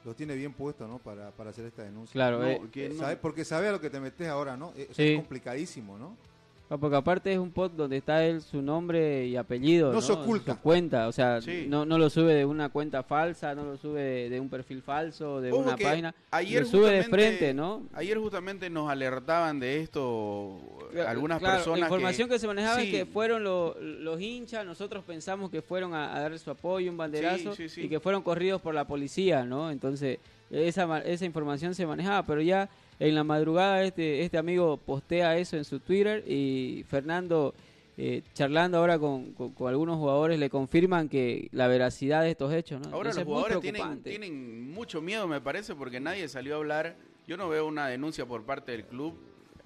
[0.06, 0.98] lo tiene bien puesto, ¿no?
[0.98, 2.12] Para, para hacer esta denuncia.
[2.12, 3.16] Claro, No, eh, que no- ¿Sabe?
[3.16, 4.72] Porque sabe a lo que te metes ahora, ¿no?
[4.76, 5.02] Eh, Sí.
[5.10, 6.16] Es complicadísimo, ¿no?
[6.68, 9.88] Porque aparte es un post donde está él su nombre y apellido.
[9.90, 10.54] No No, se oculta.
[10.54, 11.66] Su cuenta, o sea, Sí.
[11.68, 14.82] no, no lo sube de una cuenta falsa, no lo sube de, de un perfil
[14.82, 16.12] falso, de Ojo una página.
[16.32, 17.84] ayer lo sube de frente, ¿no?
[17.94, 20.58] Ayer justamente nos alertaban de esto
[21.06, 22.86] algunas Claro, personas La información que, se manejaba Sí.
[22.86, 26.90] es que fueron lo- los hinchas, nosotros pensamos que fueron a, a dar su apoyo,
[26.90, 29.70] un banderazo, Sí, y que fueron corridos por la policía, ¿no?
[29.70, 30.18] Entonces,
[30.50, 35.56] esa, esa información se manejaba, pero ya en la madrugada este, este amigo postea eso
[35.56, 37.54] en su Twitter y Fernando,
[37.98, 42.52] eh, charlando ahora con, con- con algunos jugadores, le confirman que la veracidad de estos
[42.52, 42.86] hechos, ¿no?
[42.94, 46.96] Ahora Entonces, los jugadores tienen mucho miedo, me parece, porque nadie salió a hablar.
[47.26, 49.14] Yo no veo una denuncia por parte del club.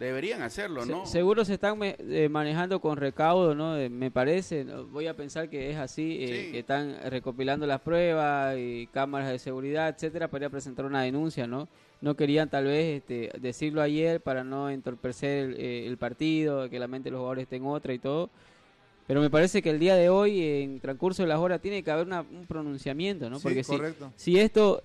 [0.01, 1.05] Deberían hacerlo, Se- ¿no?
[1.05, 3.77] seguro se están me- eh, manejando con recaudo, ¿no?
[3.77, 4.87] Eh, me parece, ¿no?
[4.87, 6.53] voy a pensar que es así, eh, Sí.
[6.53, 11.03] que están recopilando las pruebas y cámaras de seguridad, etcétera, para ir a presentar una
[11.03, 11.69] denuncia, ¿no?
[12.01, 16.79] No querían tal vez este, decirlo ayer para no entorpecer el, eh, el partido, que
[16.79, 18.31] la mente de los jugadores esté en otra y todo.
[19.07, 21.91] Pero me parece que el día de hoy, en transcurso de las horas, tiene que
[21.91, 23.37] haber una- un pronunciamiento, ¿no?
[23.39, 23.75] Sí, Porque si,
[24.17, 24.83] si esto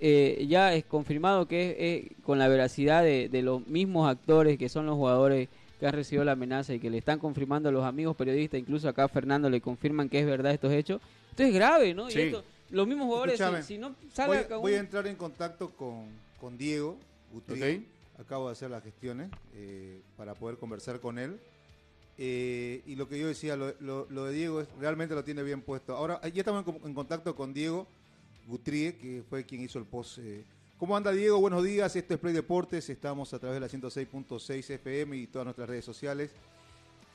[0.00, 4.58] eh, ya es confirmado que es, es con la veracidad de, de los mismos actores
[4.58, 5.48] que son los jugadores
[5.80, 8.88] que han recibido la amenaza y que le están confirmando a los amigos periodistas, incluso
[8.88, 12.10] acá a Fernando le confirman que es verdad estos hechos, esto es grave, ¿no?
[12.10, 12.18] Sí.
[12.18, 15.70] Y esto, los mismos jugadores, si, no sale Voy, acá voy a entrar en contacto
[15.70, 16.06] con,
[16.40, 16.96] con Diego
[17.32, 17.82] Gutiérrez.
[18.18, 21.38] Acabo de hacer las gestiones eh, para poder conversar con él.
[22.18, 25.44] Eh, y lo que yo decía, lo, lo- lo de Diego es, realmente lo tiene
[25.44, 25.94] bien puesto.
[25.94, 27.86] Ahora, ya estamos en, en contacto con Diego
[28.48, 30.18] Gutrie, que fue quien hizo el post.
[30.18, 30.42] eh.
[30.78, 31.38] ¿Cómo anda Diego?
[31.38, 35.44] Buenos días, esto es Play Deportes, estamos a través de la 106.6 FM y todas
[35.44, 36.30] nuestras redes sociales.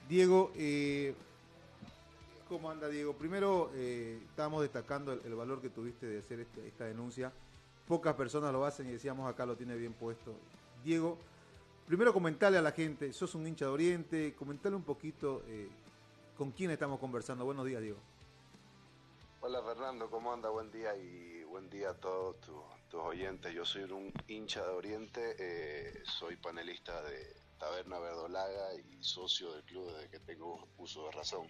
[0.08, 1.16] Diego, eh,
[2.48, 3.14] ¿cómo anda Diego?
[3.14, 7.32] Primero, eh, estábamos destacando el, valor que tuviste de hacer este- esta denuncia.
[7.88, 10.36] Pocas personas lo hacen y decíamos acá lo tiene bien puesto.
[10.84, 11.18] Diego,
[11.88, 15.68] primero comentarle a la gente, sos un hincha de Oriente, comentarle un poquito eh,
[16.38, 17.44] con quién estamos conversando.
[17.44, 17.98] Buenos días, Diego.
[19.46, 20.50] Hola Fernando, ¿cómo anda?
[20.50, 23.54] Buen día y buen día a todos tu- tus oyentes.
[23.54, 29.64] Yo soy un hincha de Oriente, eh, soy panelista de Taberna Verdolaga y socio del
[29.66, 31.48] club desde que tengo uso de razón.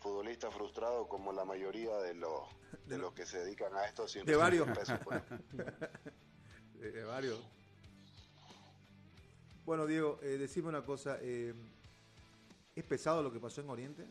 [0.00, 2.40] Futbolista frustrado como la mayoría de los
[2.86, 4.66] de los que se dedican a esto siempre De varios.
[4.76, 5.22] pesos, pues.
[6.74, 7.38] De, de varios.
[9.66, 11.18] Bueno, Diego, eh, decime una cosa.
[11.20, 11.54] eh,
[12.74, 14.06] ¿Es pesado lo que pasó en Oriente?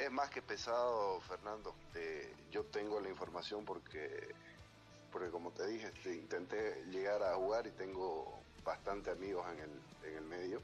[0.00, 1.74] Es más que pesado, Fernando.
[1.94, 4.34] Eh, yo tengo la información porque,
[5.12, 9.82] porque como te dije, este, intenté llegar a jugar y tengo bastante amigos en el,
[10.08, 10.62] en el medio.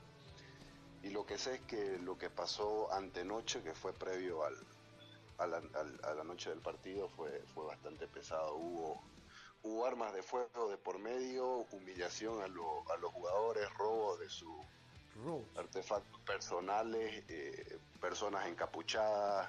[1.03, 4.57] Y lo que sé es que lo que pasó antenoche, que fue previo al,
[5.37, 5.47] a,
[6.15, 8.57] la, noche del partido, fue, fue bastante pesado.
[8.57, 9.03] Hubo,
[9.65, 14.65] hubo armas de fuego de por medio, humillación a, a los jugadores, robo de su
[15.57, 19.49] artefactos personales, eh, personas encapuchadas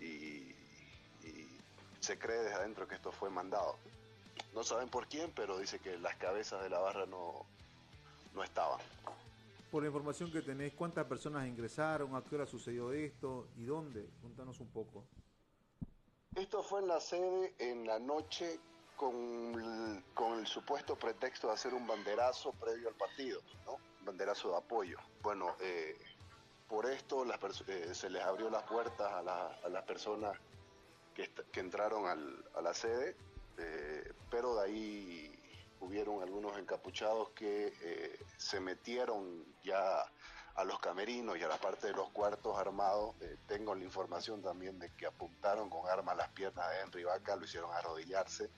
[0.00, 0.54] y,
[1.24, 1.60] y
[2.00, 3.76] se cree desde adentro que esto fue mandado.
[4.54, 7.46] No saben por quién, pero dice que las cabezas de la barra no,
[8.34, 8.80] no estaban.
[9.70, 12.16] Por la información que tenés, ¿cuántas personas ingresaron?
[12.16, 13.46] ¿A qué hora sucedió esto?
[13.56, 14.08] ¿Y dónde?
[14.20, 15.04] Contanos un poco.
[16.34, 18.58] Esto fue en la sede en la noche
[18.96, 19.14] con
[19.54, 23.89] el, con el supuesto pretexto de hacer un banderazo previo al partido, ¿no?
[24.02, 24.98] Banderazo de apoyo.
[25.22, 25.96] Bueno, eh,
[26.68, 27.38] por esto las
[27.68, 30.38] eh, se les abrió las puertas a, la- a las personas
[31.14, 33.16] que, que entraron al- a la sede,
[33.58, 35.36] eh, pero de ahí
[35.80, 40.04] hubieron algunos encapuchados que eh, se metieron ya
[40.56, 43.14] a los camerinos y a la parte de los cuartos armados.
[43.22, 47.36] Eh, tengo la información también de que apuntaron con armas las piernas de Henry Vaca,
[47.36, 48.50] lo hicieron arrodillarse,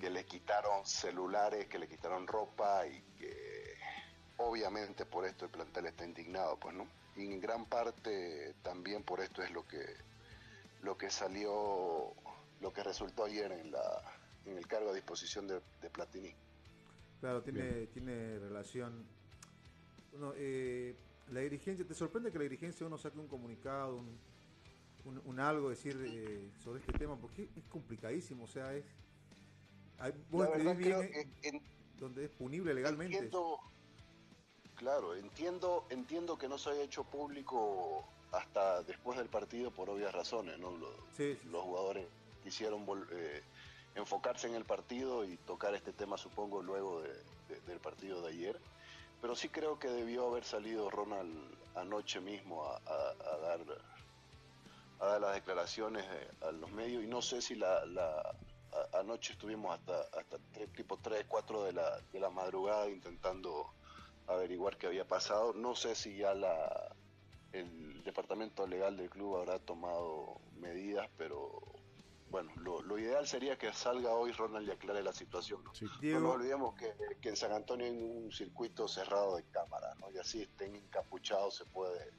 [0.00, 3.53] que le quitaron celulares, que le quitaron ropa y que
[4.38, 6.86] obviamente por esto el plantel está indignado, pues no.
[7.16, 9.84] Y en gran parte también por esto es lo que
[10.82, 12.12] lo que salió,
[12.60, 14.02] lo que resultó ayer en la
[14.46, 16.34] en el cargo a disposición de, de Platini.
[17.20, 19.06] Claro, tiene, tiene relación.
[20.18, 20.94] No, eh,
[21.30, 24.18] la dirigencia, ¿te sorprende que la dirigencia uno saque un comunicado, un,
[25.06, 27.16] un, un algo, decir eh, sobre este tema?
[27.16, 28.84] Porque es complicadísimo, o sea, es...
[29.98, 31.62] Hay, vos La verdad escribís bien creo eh, que en-
[31.98, 33.16] donde es punible legalmente.
[33.16, 33.58] Entiendo,
[34.74, 40.12] claro, entiendo, entiendo que no se haya hecho público hasta después del partido por obvias
[40.12, 40.70] razones, ¿no?
[40.76, 42.08] Lo- Sí, sí, los jugadores
[42.42, 43.44] quisieron eh,
[43.94, 48.30] enfocarse en el partido y tocar este tema, supongo, luego de- de- del partido de
[48.32, 48.60] ayer.
[49.20, 53.64] Pero sí creo que debió haber salido Ronald anoche mismo a, a- a dar
[55.00, 58.20] a dar las declaraciones eh, a los medios y no sé si la, la-
[58.72, 63.74] a- anoche estuvimos hasta hasta tres- tipo 3, 4 de la, de la madrugada intentando
[64.26, 65.52] averiguar qué había pasado.
[65.52, 66.94] No sé si ya la
[67.52, 71.62] el departamento legal del club habrá tomado medidas, pero
[72.28, 75.62] bueno, lo, lo ideal sería que salga hoy Ronald y aclare la situación.
[75.62, 75.72] ¿no?
[75.72, 75.84] Sí.
[75.84, 79.94] No Diego, nos olvidemos que, que en San Antonio hay un circuito cerrado de cámara,
[80.00, 80.10] ¿no?
[80.10, 82.12] Y así estén encapuchados se puede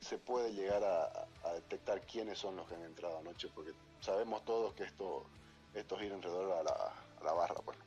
[0.00, 4.44] se puede llegar a, a detectar quiénes son los que han entrado anoche, porque sabemos
[4.46, 5.26] todos que esto
[5.74, 6.72] esto gira alrededor a la,
[7.20, 7.78] a la barra, pues.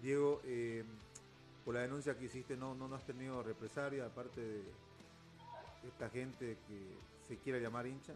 [0.00, 0.84] Diego, eh,
[1.64, 4.62] por la denuncia que hiciste, no, no, no has tenido represalia aparte de
[5.88, 8.14] esta gente que se quiera llamar hincha.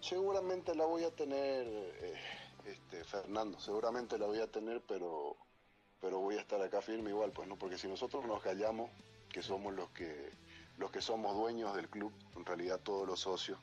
[0.00, 2.14] Seguramente la voy a tener, eh,
[2.64, 5.36] este, Fernando, seguramente la voy a tener, pero
[6.00, 8.90] pero voy a estar acá firme igual, pues no, porque si nosotros nos callamos,
[9.28, 10.32] que somos los que
[10.78, 13.58] los que somos dueños del club, en realidad todos los socios,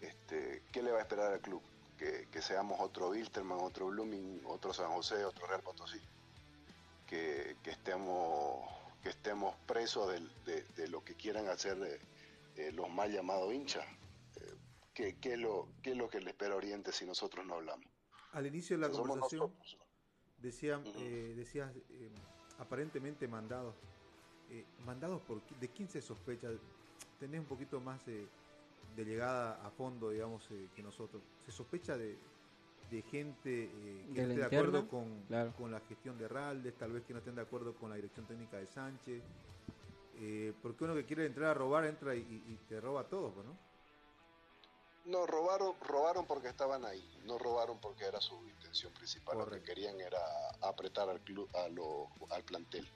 [0.00, 1.62] este, ¿qué le va a esperar al club?
[1.96, 6.00] Que, que seamos otro Wilstermann, otro Blooming, otro San José, otro Real Potosí,
[7.10, 8.64] que, que estemos
[9.02, 11.98] que estemos presos del- de, de lo que quieran hacer eh,
[12.56, 13.84] eh, los mal llamados hinchas.
[14.36, 14.54] Eh,
[14.94, 17.86] ¿qué, qué es lo, ¿Qué es lo que le espera Oriente si nosotros no hablamos?
[18.32, 19.78] Al inicio de la Somos conversación nosotros.
[20.42, 21.00] decían, Ujú.
[21.00, 21.72] eh, decías
[22.58, 23.74] aparentemente mandados.
[24.84, 26.48] ¿Mandados por de quién se sospecha?
[27.18, 28.28] Tenés un poquito más de
[28.96, 30.46] llegada a fondo, digamos,
[30.76, 31.22] que nosotros.
[31.46, 32.18] ¿Se sospecha de,
[32.90, 35.52] de gente eh, que ¿De no la esté de acuerdo con, Claro.
[35.56, 38.26] con la gestión de Raldes, tal vez que no estén de acuerdo con la dirección
[38.26, 39.22] técnica de Sánchez?
[40.22, 43.56] Eh, porque uno que quiere entrar a robar entra y, te roba todo, pues, ¿no?
[45.06, 49.38] No, robaron, robaron porque estaban ahí, no robaron porque era su intención principal.
[49.38, 50.20] Lo que querían era
[50.60, 52.86] apretar al club, a lo, al plantel.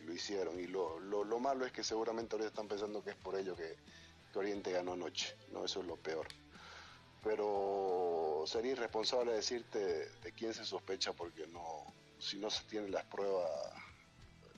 [0.00, 0.58] Y lo hicieron.
[0.58, 3.54] Y lo, lo, lo malo es que seguramente ahorita están pensando que es por ello
[3.54, 3.76] que,
[4.32, 5.36] que Oriente ganó anoche.
[5.52, 6.26] No, eso es lo peor.
[7.28, 9.78] Pero sería irresponsable decirte
[10.24, 11.62] de quién se sospecha porque no,
[12.18, 13.50] si no se tienen las pruebas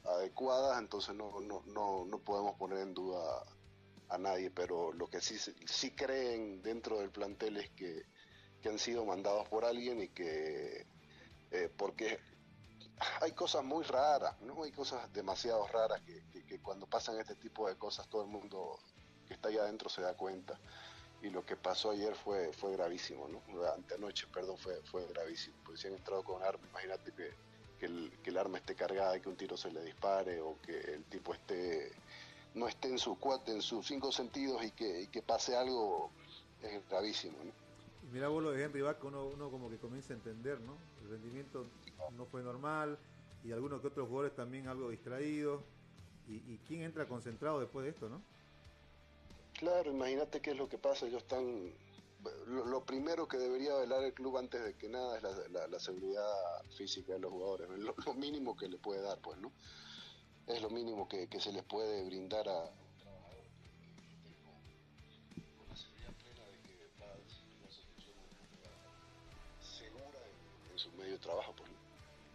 [0.05, 3.45] adecuadas, entonces no, no, no, no podemos poner en duda
[4.09, 8.03] a nadie, pero lo que sí, sí creen dentro del plantel es que,
[8.61, 10.87] que han sido mandados por alguien y que
[11.51, 12.21] eh, porque
[13.21, 14.63] hay cosas muy raras, ¿no?
[14.65, 18.29] Hay cosas demasiado raras que, que- que cuando pasan este tipo de cosas todo el
[18.29, 18.79] mundo
[19.27, 20.61] que está ahí adentro se da cuenta.
[21.23, 23.41] Y lo que pasó ayer fue fue gravísimo, ¿no?
[23.73, 25.57] Anteanoche, perdón, fue, fue gravísimo.
[25.65, 27.33] Porque si han entrado con arma, imagínate que,
[27.79, 31.05] que, el, arma esté cargada y que un tiro se le dispare o que el
[31.05, 31.93] tipo esté
[32.55, 36.11] no esté en sus cuatro, en sus cinco sentidos y que, que pase algo
[36.63, 37.53] es gravísimo, ¿no?
[38.03, 40.77] Y mira vos lo de Henry Vaca, uno, uno como que comienza a entender, ¿no?
[41.03, 41.67] El rendimiento
[42.17, 42.99] no fue normal
[43.45, 45.63] y algunos que otros jugadores también algo distraídos.
[46.29, 48.23] ¿Y, y quién entra concentrado después de esto, no?
[49.61, 51.71] Claro, imagínate qué es lo que pasa, ellos están...
[52.47, 56.33] Lo, primero que debería velar el club antes de que nada es la, la- seguridad
[56.75, 59.53] física de los jugadores, lo, lo mínimo que le puede dar, pues, ¿no?
[60.47, 62.71] Es lo mínimo que, que se les puede brindar a
[70.77, 71.77] su medio de trabajo, pues, ¿no?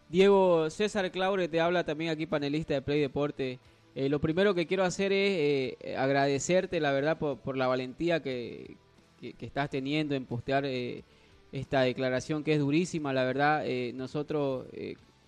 [0.08, 3.58] Diego César Claure te habla también aquí panelista de Play Deporte.
[3.96, 8.76] Eh, lo primero que quiero hacer es eh, agradecerte, la verdad, por, la valentía que,
[9.18, 11.02] que- estás teniendo en postear eh,
[11.50, 13.64] esta declaración que es durísima, la verdad.
[13.94, 14.66] nosotros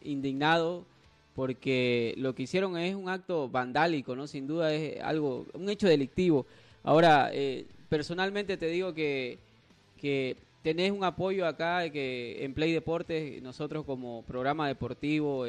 [0.02, 0.84] indignados
[1.34, 4.26] porque lo que hicieron es un acto vandálico, ¿no?
[4.26, 6.44] Sin duda es algo, un hecho delictivo.
[6.82, 7.30] Ahora,
[7.88, 9.38] personalmente te digo que,
[9.98, 15.46] que tenés un apoyo acá que en Play Deportes nosotros como programa deportivo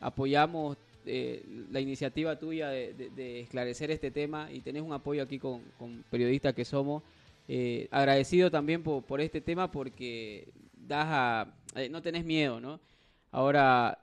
[0.00, 5.62] apoyamos eh, la iniciativa tuya de, esclarecer este tema y tenés un apoyo aquí con,
[6.10, 7.02] periodistas que somos.
[7.46, 12.80] Eh, agradecido también por, este tema porque das eh, no tenés miedo, ¿no?
[13.30, 13.98] Ahora,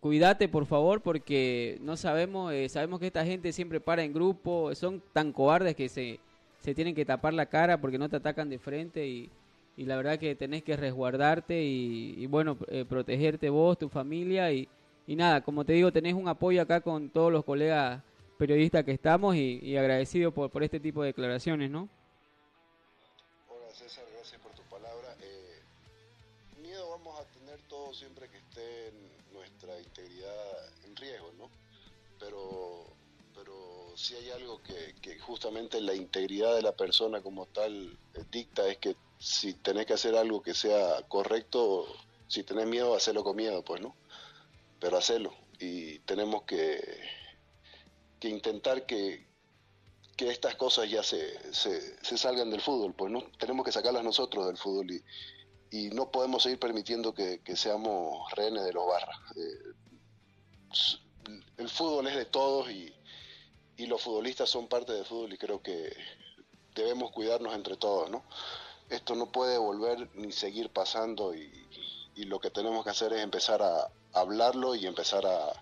[0.00, 5.02] cuídate por favor porque no sabemos, sabemos que esta gente siempre para en grupo, son
[5.14, 6.20] tan cobardes que se,
[6.60, 9.30] se tienen que tapar la cara porque no te atacan de frente y,
[9.78, 14.68] y la verdad que tenés que resguardarte y, bueno, protegerte vos, tu familia y,
[15.06, 18.02] y nada, como te digo, tenés un apoyo acá con todos los colegas
[18.38, 21.88] periodistas que estamos y, y agradecido por, por este tipo de declaraciones, ¿no?
[23.48, 25.16] Hola César, gracias por tu palabra.
[25.22, 28.92] Eh, miedo vamos a tener todos siempre que esté
[29.32, 31.50] nuestra integridad en riesgo, ¿no?
[32.18, 32.84] Pero,
[33.34, 38.68] pero si hay algo que, justamente la integridad de la persona como tal eh, dicta
[38.68, 41.86] es que si tenés que hacer algo que sea correcto,
[42.28, 43.94] si tenés miedo, hacelo con miedo, pues, ¿no?
[44.80, 45.34] Pero hacelo.
[45.58, 46.80] Y tenemos que,
[48.20, 49.26] que intentar que,
[50.16, 54.46] que estas cosas ya se, se, salgan del fútbol, pues no tenemos que sacarlas nosotros
[54.46, 55.02] del fútbol y,
[55.70, 59.18] y no podemos seguir permitiendo que, que seamos rehenes de los barras.
[59.36, 59.72] Eh,
[61.58, 62.94] el fútbol es de todos y,
[63.76, 65.94] y los futbolistas son parte del fútbol y creo que
[66.74, 68.24] debemos cuidarnos entre todos, ¿no?
[68.88, 71.50] Esto no puede volver ni seguir pasando y,
[72.14, 75.52] y lo que tenemos que hacer es empezar a hablarlo y empezar a,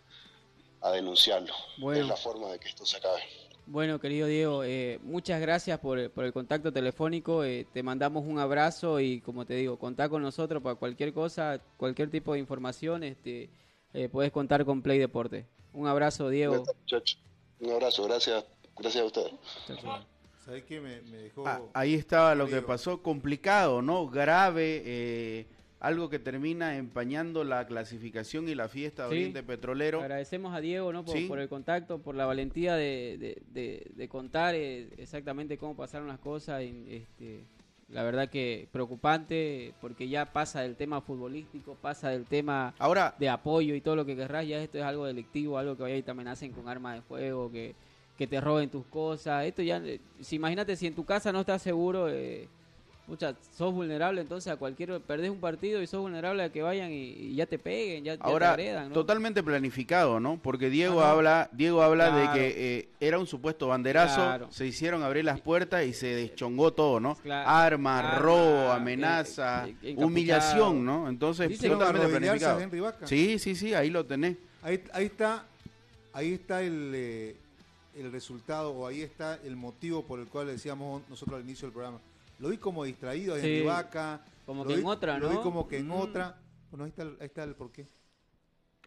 [0.81, 1.53] a denunciarlo.
[1.79, 2.03] Bueno.
[2.03, 3.23] Es la forma de que esto se acabe.
[3.67, 7.45] Bueno, querido Diego, eh, muchas gracias por, por el contacto telefónico.
[7.45, 11.61] eh, te mandamos un abrazo y, como te digo, contá con nosotros para cualquier cosa,
[11.79, 13.03] cualquier tipo de información.
[13.05, 13.49] Este,
[13.95, 15.47] eh, puedes contar con Play Deporte.
[15.73, 16.63] Un abrazo, Diego.
[17.61, 18.45] Un abrazo, gracias,
[18.77, 19.33] gracias a ustedes.
[20.45, 20.79] ¿Sabés qué?
[20.79, 21.49] Me, me dejó...
[21.49, 24.07] Ah, ahí estaba lo que pasó, complicado, ¿no?
[24.09, 25.47] Grave, eh,
[25.85, 29.15] algo que termina empañando la clasificación y la fiesta de Sí.
[29.17, 30.01] Oriente Petrolero.
[30.01, 31.05] Agradecemos a Diego ¿no?
[31.05, 31.27] por, Sí.
[31.27, 36.09] por el contacto, por la valentía de, de- de- de contar eh, exactamente cómo pasaron
[36.09, 36.63] las cosas.
[36.63, 37.45] y, este,
[37.91, 43.29] la verdad que preocupante porque ya pasa del tema futbolístico, pasa del tema Ahora, de
[43.29, 46.03] apoyo y todo lo que querrás, ya esto es algo delictivo, algo que vaya y
[46.03, 47.75] te amenacen con armas de fuego, que,
[48.17, 49.45] que te roben tus cosas.
[49.45, 52.49] Esto ya, eh, si imagínate si en tu casa no estás seguro, eh,
[53.07, 56.91] pucha, sos vulnerable entonces a cualquier, perdés un partido y sos vulnerable a que vayan
[56.91, 58.95] y, y ya te peguen, ya, ya te ahora agredan, ¿no?
[58.95, 60.39] totalmente planificado, ¿no?
[60.43, 62.33] Porque Diego Ah, habla, Diego habla Claro.
[62.33, 64.51] de que eh, era un supuesto banderazo, Claro.
[64.51, 67.15] se hicieron abrir las puertas y se deschongó todo, ¿no?
[67.17, 67.49] Claro.
[67.51, 71.09] Armas, Arma, robo, eh, amenaza, eh, humillación, ¿no?
[71.09, 72.27] Entonces, Dicen ¿Fueron a totalmente
[72.69, 73.07] planificado.
[73.07, 74.37] Sí, sí, sí, ahí lo tenés.
[74.63, 75.45] Ahí, ahí está,
[76.15, 77.37] ahí está el, eh,
[77.97, 81.73] el resultado o ahí está el motivo por el cual decíamos nosotros al inicio del
[81.75, 81.99] programa.
[82.45, 83.47] Lo vi como distraído a Sí.
[83.47, 84.21] Henry Vaca.
[84.45, 85.43] Como lo que vi- en otra, Lo vi ¿no?
[85.43, 85.93] como que en Mm.
[85.93, 86.39] otra.
[86.71, 87.87] Bueno, ahí está, el- ahí está el porqué.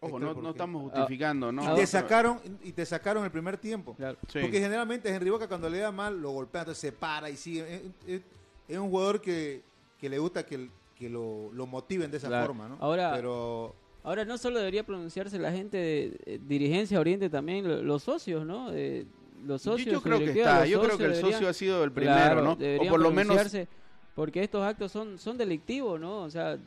[0.00, 1.64] Ojo, no, no estamos justificando, ¿no?
[1.64, 3.96] Y Ah, te sacaron y te sacaron el primer tiempo.
[3.96, 4.16] Claro.
[4.28, 4.38] Sí.
[4.40, 7.62] Porque generalmente Henry Boca cuando le da mal lo golpea, entonces se para y sigue.
[7.74, 8.22] Es, es-
[8.68, 9.62] es un jugador que,
[10.00, 12.46] que le gusta que, que lo, lo motiven de esa Claro.
[12.46, 12.76] forma, ¿no?
[12.78, 17.82] Ahora- Pero Ahora no solo debería pronunciarse la gente de eh, dirigencia Oriente, también lo-
[17.82, 18.70] los socios, ¿no?
[18.72, 19.04] Eh,
[19.46, 19.92] los Yo- socios.
[19.94, 22.42] yo creo que está, yo creo que el deberían- socio ha sido el primero, Claro,
[22.42, 22.52] ¿no?
[22.52, 23.36] O por lo menos
[24.14, 26.22] Porque estos actos son, son delictivos, ¿no?
[26.22, 26.58] O sea,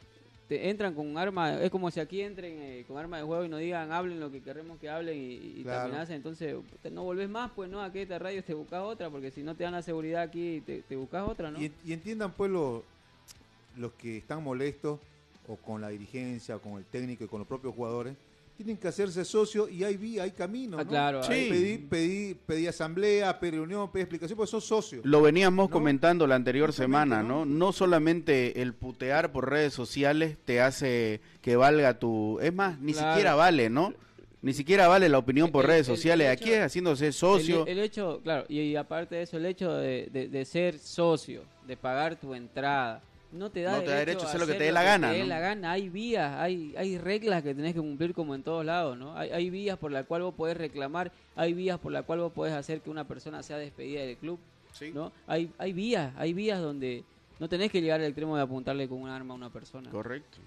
[0.48, 3.46] te entran con un arma, es como si aquí entren eh, con arma de juego
[3.46, 5.86] y no digan, hablen lo que queremos que hablen y, y te Claro.
[5.90, 6.16] amenacen.
[6.18, 6.56] Entonces,
[6.92, 7.82] no volvés más, pues, ¿no?
[7.82, 10.62] A que esta radio te buscas otra, porque si no te dan la seguridad aquí,
[10.66, 11.62] te, te buscas otra, ¿no?
[11.62, 12.84] Y, y entiendan pues los,
[13.78, 15.00] los que están molestos
[15.48, 18.16] o con la dirigencia o con el técnico y con los propios jugadores,
[18.64, 20.78] tienen que hacerse socios y hay vía, hay camino.
[20.80, 20.90] Ah, ¿no?
[20.90, 21.48] claro, Sí.
[21.50, 25.06] Pedí, pedí, pedí asamblea, pedí reunión, pedí explicación, porque son socios.
[25.06, 25.74] Lo veníamos ¿no?
[25.74, 27.46] comentando la anterior semana, ¿no?
[27.46, 27.46] ¿no?
[27.46, 32.40] No solamente el putear por redes sociales te hace que valga tu...
[32.42, 33.12] Es más, ni Claro.
[33.14, 33.94] siquiera vale, ¿no?
[34.44, 36.26] Ni siquiera vale la opinión por El- redes sociales.
[36.28, 37.66] el Aquí hecho- es haciéndose socio.
[37.68, 40.80] El, el hecho, claro, y, y aparte de eso, el hecho de, de- de ser
[40.80, 43.02] socio, de pagar tu entrada,
[43.32, 45.10] no te da No te da derecho a hacer lo que te dé la gana,
[45.12, 45.28] Te dé ¿no?
[45.30, 45.72] la gana.
[45.72, 49.18] Hay vías, hay, hay reglas que tenés que cumplir como en todos lados, ¿no?
[49.18, 52.34] Hay, hay vías por las cuales vos podés reclamar, hay vías por las cuales vos
[52.34, 54.40] podés hacer que una persona sea despedida del club,
[54.74, 54.92] Sí.
[54.94, 55.12] ¿no?
[55.28, 57.04] Hay, hay vías, hay vías donde
[57.40, 59.90] no tenés que llegar al extremo de apuntarle con un arma a una persona.
[59.90, 60.38] Correcto.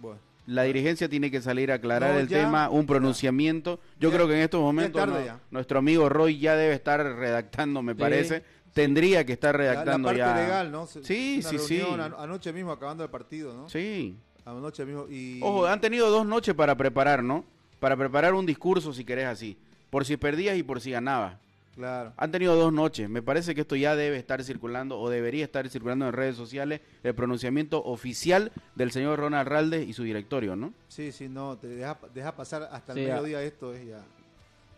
[0.00, 3.80] Bueno, La dirigencia tiene que salir a aclarar No, el ya, tema, un pronunciamiento.
[3.98, 5.40] Yo Ya- creo que en estos momentos tarde no- ya.
[5.50, 7.98] nuestro amigo Roy ya debe estar redactando, me Sí.
[7.98, 8.42] parece.
[8.74, 10.36] Tendría que estar la, la redactando parte ya.
[10.36, 10.86] legal, ¿no?
[10.86, 11.80] Se- Sí, una sí, sí.
[12.18, 13.68] Anoche mismo acabando el partido, ¿no?
[13.70, 14.16] Sí.
[14.44, 15.40] Anoche mismo y...
[15.42, 17.44] Ojo, han tenido dos noches para preparar, ¿no?
[17.80, 19.56] Para preparar un discurso, si querés así.
[19.90, 21.36] Por si perdías y por si ganabas.
[21.76, 22.12] Claro.
[22.16, 23.08] Han tenido dos noches.
[23.08, 26.80] Me parece que esto ya debe estar circulando o debería estar circulando en redes sociales
[27.02, 30.72] el pronunciamiento oficial del señor Ronald Raldes y su directorio, ¿no?
[30.88, 34.02] Sí, sí, no, te deja, deja pasar hasta el Sí, mediodía esto, es ya...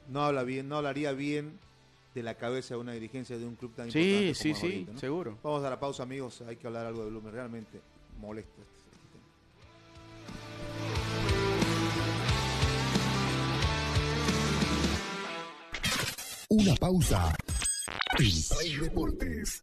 [0.08, 1.58] No habla bien, no hablaría bien
[2.16, 5.00] de la cabeza de una dirigencia de un club tan Sí, importante sí, como sí,
[5.00, 5.38] seguro.
[5.42, 6.40] Vamos a la pausa, amigos.
[6.48, 7.30] Hay que hablar algo de Blumen.
[7.30, 7.82] Realmente
[8.18, 9.26] molesto este, este tema.
[16.48, 17.36] Una pausa
[18.18, 19.62] en Play Deportes.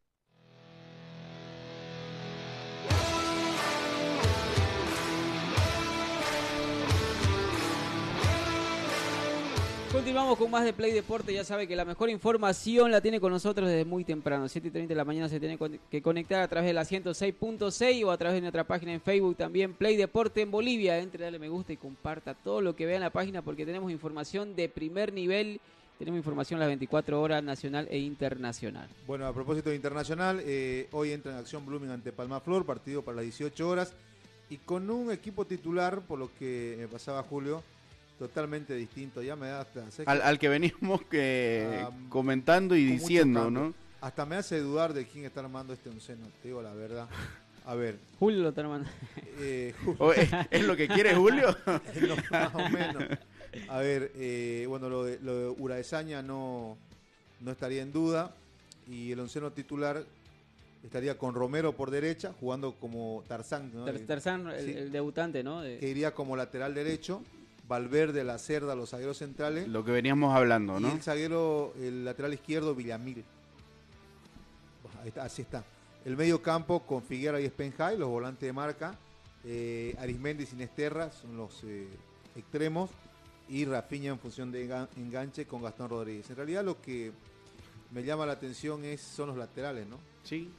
[9.91, 11.33] Continuamos con más de Play Deporte.
[11.33, 14.47] Ya sabe que la mejor información la tiene con nosotros desde muy temprano.
[14.47, 18.05] 7 y 30 de la mañana se tiene que conectar a través de la 106.6
[18.05, 19.73] o a través de nuestra página en Facebook también.
[19.73, 20.97] Play Deporte en Bolivia.
[20.97, 23.91] Entre, dale me gusta y comparta todo lo que vea en la página porque tenemos
[23.91, 25.59] información de primer nivel.
[25.99, 28.87] Tenemos información las 24 horas nacional e internacional.
[29.05, 33.01] Bueno, a propósito de internacional, eh, hoy entra en acción Blooming ante Palma Flor, partido
[33.01, 33.93] para las 18 horas.
[34.49, 37.61] Y con un equipo titular, por lo que me pasaba Julio,
[38.27, 39.21] totalmente distinto.
[39.23, 39.83] Ya me da hasta.
[40.05, 43.49] Al, que- al que venimos que Ah, comentando y diciendo.
[43.49, 43.73] ¿no?
[43.99, 47.07] Hasta me hace dudar de quién está armando este onceno, te digo la verdad.
[47.65, 47.97] A ver.
[48.19, 48.87] Julio lo está armando.
[49.39, 51.55] eh, O, ¿es, es lo que quiere Julio?
[51.65, 53.03] No, más o menos.
[53.69, 56.77] A ver, eh, bueno, lo de, lo de Uraesaña no,
[57.39, 58.35] no estaría en duda.
[58.87, 60.03] Y el onceno titular
[60.83, 63.85] estaría con Romero por derecha, jugando como Tarzán, ¿no?
[63.85, 64.71] Tarzán, el, sí.
[64.73, 65.61] el debutante, ¿no?
[65.61, 67.23] De- que iría como lateral derecho.
[67.71, 69.67] Valverde, La Cerda, los zagueros centrales.
[69.67, 70.91] Lo que veníamos hablando, Y ¿no?
[70.91, 73.23] el zaguero, el lateral izquierdo, Villamil.
[75.01, 75.63] Ahí está, así está.
[76.05, 78.95] El medio campo con Figuera y Spenjay, los volantes de marca.
[79.45, 81.87] Eh, Arismendi y Sinesterra son los eh,
[82.35, 82.89] extremos.
[83.49, 86.29] Y Rafinha en función de engan- enganche con Gastón Rodríguez.
[86.29, 87.11] En realidad lo que
[87.91, 89.97] me llama la atención es son los laterales, ¿no?
[90.23, 90.49] Sí.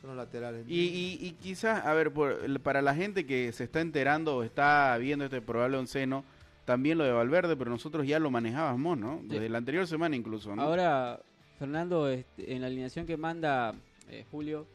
[0.00, 0.64] Son los laterales.
[0.68, 0.80] Y,
[1.20, 4.96] y, y quizás, a ver, por, para la gente que se está enterando o está
[4.98, 6.24] viendo este probable onceno,
[6.64, 9.20] también lo de Valverde, pero nosotros ya lo manejábamos, ¿no?
[9.24, 10.62] Desde la anterior semana incluso, ¿no?
[10.62, 11.20] Ahora,
[11.58, 13.74] Fernando, este, en la alineación que manda
[14.10, 14.66] eh, Julio,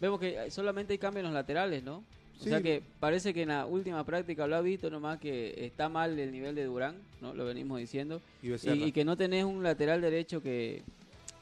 [0.00, 2.04] vemos que solamente hay cambios en los laterales, ¿no?
[2.40, 5.88] O sea que parece que en la última práctica lo ha visto nomás que está
[5.88, 7.32] mal el nivel de Durán, ¿no?
[7.32, 8.20] Lo venimos diciendo.
[8.42, 8.76] Y Y, Becerra.
[8.76, 10.82] y que no tenés un lateral derecho que,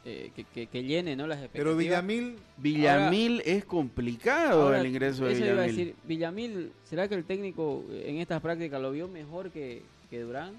[0.04, 1.26] eh, que, que- que llene, ¿no?
[1.26, 2.04] Las Pero expectativas.
[2.06, 5.76] Villamil, Villamil es complicado Ahora, el ingreso de eso iba a Villamil.
[5.76, 10.54] decir, Villamil, ¿será que el técnico en estas prácticas lo vio mejor que, que Durán?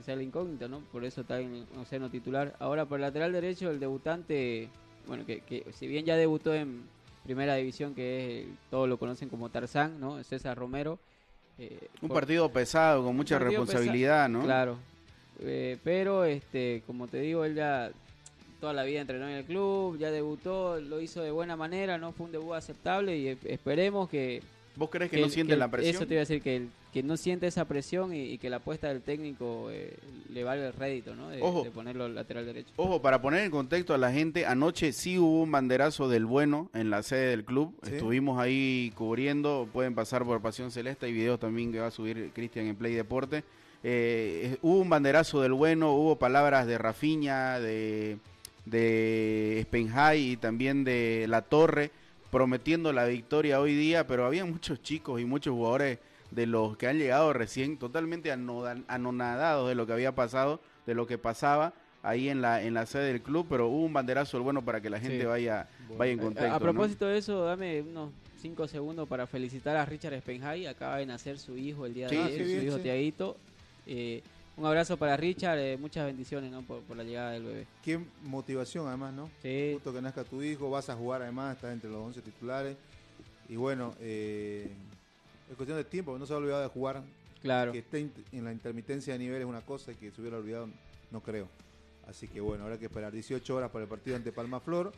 [0.00, 0.80] Esa es la incógnita, ¿no?
[0.90, 2.56] Por eso está en océano titular.
[2.58, 4.68] Ahora, por el lateral derecho, el debutante,
[5.06, 6.82] bueno, que, que si bien ya debutó en
[7.24, 10.24] primera división, que es, todos lo conocen como Tarzán, ¿no?
[10.24, 10.98] César Romero.
[11.58, 14.42] eh, Un por- partido pesado, con mucha responsabilidad, ¿no?
[14.44, 14.78] Claro.
[15.40, 17.90] Eh, pero, este, como te digo, él ya
[18.62, 22.12] toda la vida entrenó en el club, ya debutó, lo hizo de buena manera, no
[22.12, 24.40] fue un debut aceptable y esperemos que...
[24.76, 25.96] ¿Vos crees que, que no siente que la presión?
[25.96, 28.48] Eso te iba a decir, que, el- que no siente esa presión y, y que
[28.48, 29.96] la apuesta del técnico eh,
[30.32, 31.28] le valga el rédito, ¿no?
[31.28, 31.64] De, Ojo.
[31.64, 32.70] de ponerlo lateral derecho.
[32.76, 36.70] Ojo, para poner en contexto a la gente, anoche sí hubo un banderazo del bueno
[36.72, 37.74] en la sede del club.
[37.82, 37.94] Sí.
[37.94, 42.30] Estuvimos ahí cubriendo, pueden pasar por Pasión Celeste, hay videos también que va a subir
[42.32, 43.42] Cristian en Play Deporte.
[43.82, 48.16] Eh, hubo un banderazo del bueno, hubo palabras de Rafiña, de,
[48.64, 51.90] de Spenjay y también de La Torre
[52.30, 55.98] prometiendo la victoria hoy día, pero había muchos chicos y muchos jugadores
[56.30, 61.06] de los que han llegado recién totalmente anonadados de lo que había pasado, de lo
[61.06, 64.44] que pasaba ahí en la en la sede del club, pero hubo un banderazo del
[64.44, 65.26] bueno para que la gente Sí.
[65.26, 66.54] vaya vaya en A- contexto.
[66.54, 68.10] a, propósito de eso, dame unos
[68.40, 70.66] cinco segundos para felicitar a Richard Spenjay.
[70.66, 72.76] Acaba de nacer su hijo el día Sí, de ah, ayer, qué su bien, hijo
[72.78, 72.82] sí.
[72.82, 73.36] Tiaguito.
[73.86, 74.22] Eh,
[74.56, 76.62] un abrazo para Richard, eh, muchas bendiciones ¿no?
[76.62, 77.66] por, por la llegada del bebé.
[77.82, 79.30] qué motivación además, ¿no?
[79.42, 82.76] Sí, Justo que nazca tu hijo, vas a jugar además, estás entre los 11 titulares.
[83.48, 84.70] Y bueno, eh,
[85.50, 87.02] es cuestión de tiempo, no se ha olvidado de jugar.
[87.42, 87.72] claro.
[87.72, 90.68] Que esté en la intermitencia de nivel es una cosa y que se hubiera olvidado,
[91.10, 91.48] no creo.
[92.08, 94.92] Así que bueno, habrá que esperar 18 horas para el partido ante Palma Flor.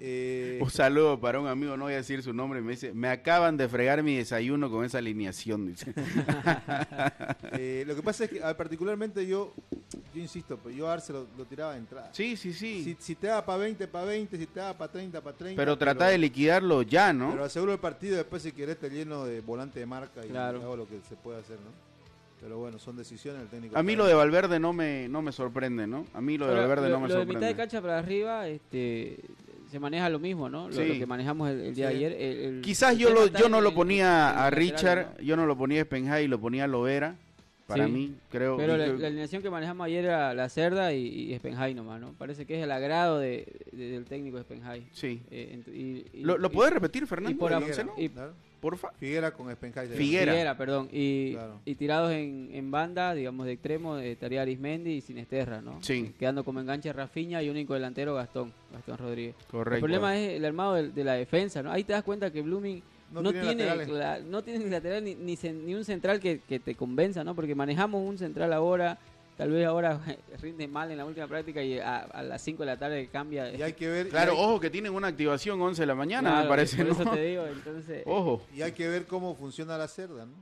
[0.00, 3.08] Eh, Un saludo para un amigo, no voy a decir su nombre, me dice, me
[3.08, 5.92] acaban de fregar mi desayuno con esa alineación, dice.
[7.52, 9.52] eh, lo que pasa es que particularmente yo,
[10.14, 12.10] yo insisto, pues yo a Arce lo, lo tiraba de entrada.
[12.12, 12.84] Sí, sí, sí.
[12.84, 15.60] Si, si te da para 20, para 20, si te da para 30, para 30.
[15.60, 17.32] pero trata de liquidarlo ya, ¿no?
[17.32, 20.62] Pero aseguro el partido, después si querés te lleno de volante de marca y Claro.
[20.62, 21.88] hago lo que se puede hacer, ¿no?
[22.40, 23.76] Pero bueno, son decisiones del técnico.
[23.76, 26.04] A mí lo de Valverde no me, no me sorprende, ¿no?
[26.14, 27.56] A mí lo de Ahora, Valverde no lo me de mitad de sorprende.
[27.56, 29.18] cancha para arriba, este,
[29.70, 30.68] se maneja lo mismo, ¿no?
[30.68, 30.84] Lo, Sí.
[30.86, 31.98] lo que manejamos el, el día Sí.
[31.98, 32.12] de ayer.
[32.20, 35.22] el- el- Quizás el yo, lo, yo no lo el- ponía a lateral, Richard, ¿no?
[35.24, 37.16] yo no lo ponía a Spenjay y lo ponía a Lovera.
[37.66, 37.92] Para Sí.
[37.92, 38.56] mí, creo.
[38.56, 42.00] Pero la, que- la alineación que manejamos ayer era la Cerda y, y Spenhai nomás,
[42.00, 42.14] ¿no?
[42.14, 44.86] Parece que es el agrado de, de- del técnico Spenhai.
[44.92, 45.20] Sí.
[45.30, 47.30] Eh, ent- y- y- ¿Lo, lo podés repetir, Fernando?
[47.30, 47.52] y por
[47.98, 48.32] y- Claro.
[48.60, 48.90] Porfa.
[48.98, 49.88] Figuera con Spenhai.
[49.88, 50.32] Figuera.
[50.32, 50.88] Figuera, perdón.
[50.92, 51.60] Y, Claro.
[51.64, 55.82] y tirados en, en banda, digamos, de extremo, eh, estaría Arismendi y Sinesterra, ¿no?
[55.82, 56.12] Sí.
[56.18, 59.34] Quedando como enganche Rafiña y único delantero Gastón, Gastón Rodríguez.
[59.50, 59.76] Correcto.
[59.76, 61.70] El problema es el armado de, la defensa, ¿no?
[61.70, 62.82] Ahí te das cuenta que Blooming
[63.12, 66.74] No no, tiene la- no tiene ni lateral ni, ni un central que, que te
[66.74, 67.34] convenza, ¿no?
[67.34, 68.98] Porque manejamos un central ahora,
[69.38, 69.98] tal vez ahora
[70.42, 73.50] rinde mal en la última práctica y a, a las 5 de la tarde cambia.
[73.54, 74.08] Y hay que ver.
[74.10, 76.86] Claro, hay, ojo que tienen una activación 11 de la mañana, Claro, me parece, Por
[76.86, 76.92] ¿no?
[77.02, 78.02] eso te digo, entonces...
[78.04, 78.42] Ojo.
[78.54, 80.34] y hay que ver cómo funciona la cerda, ¿no?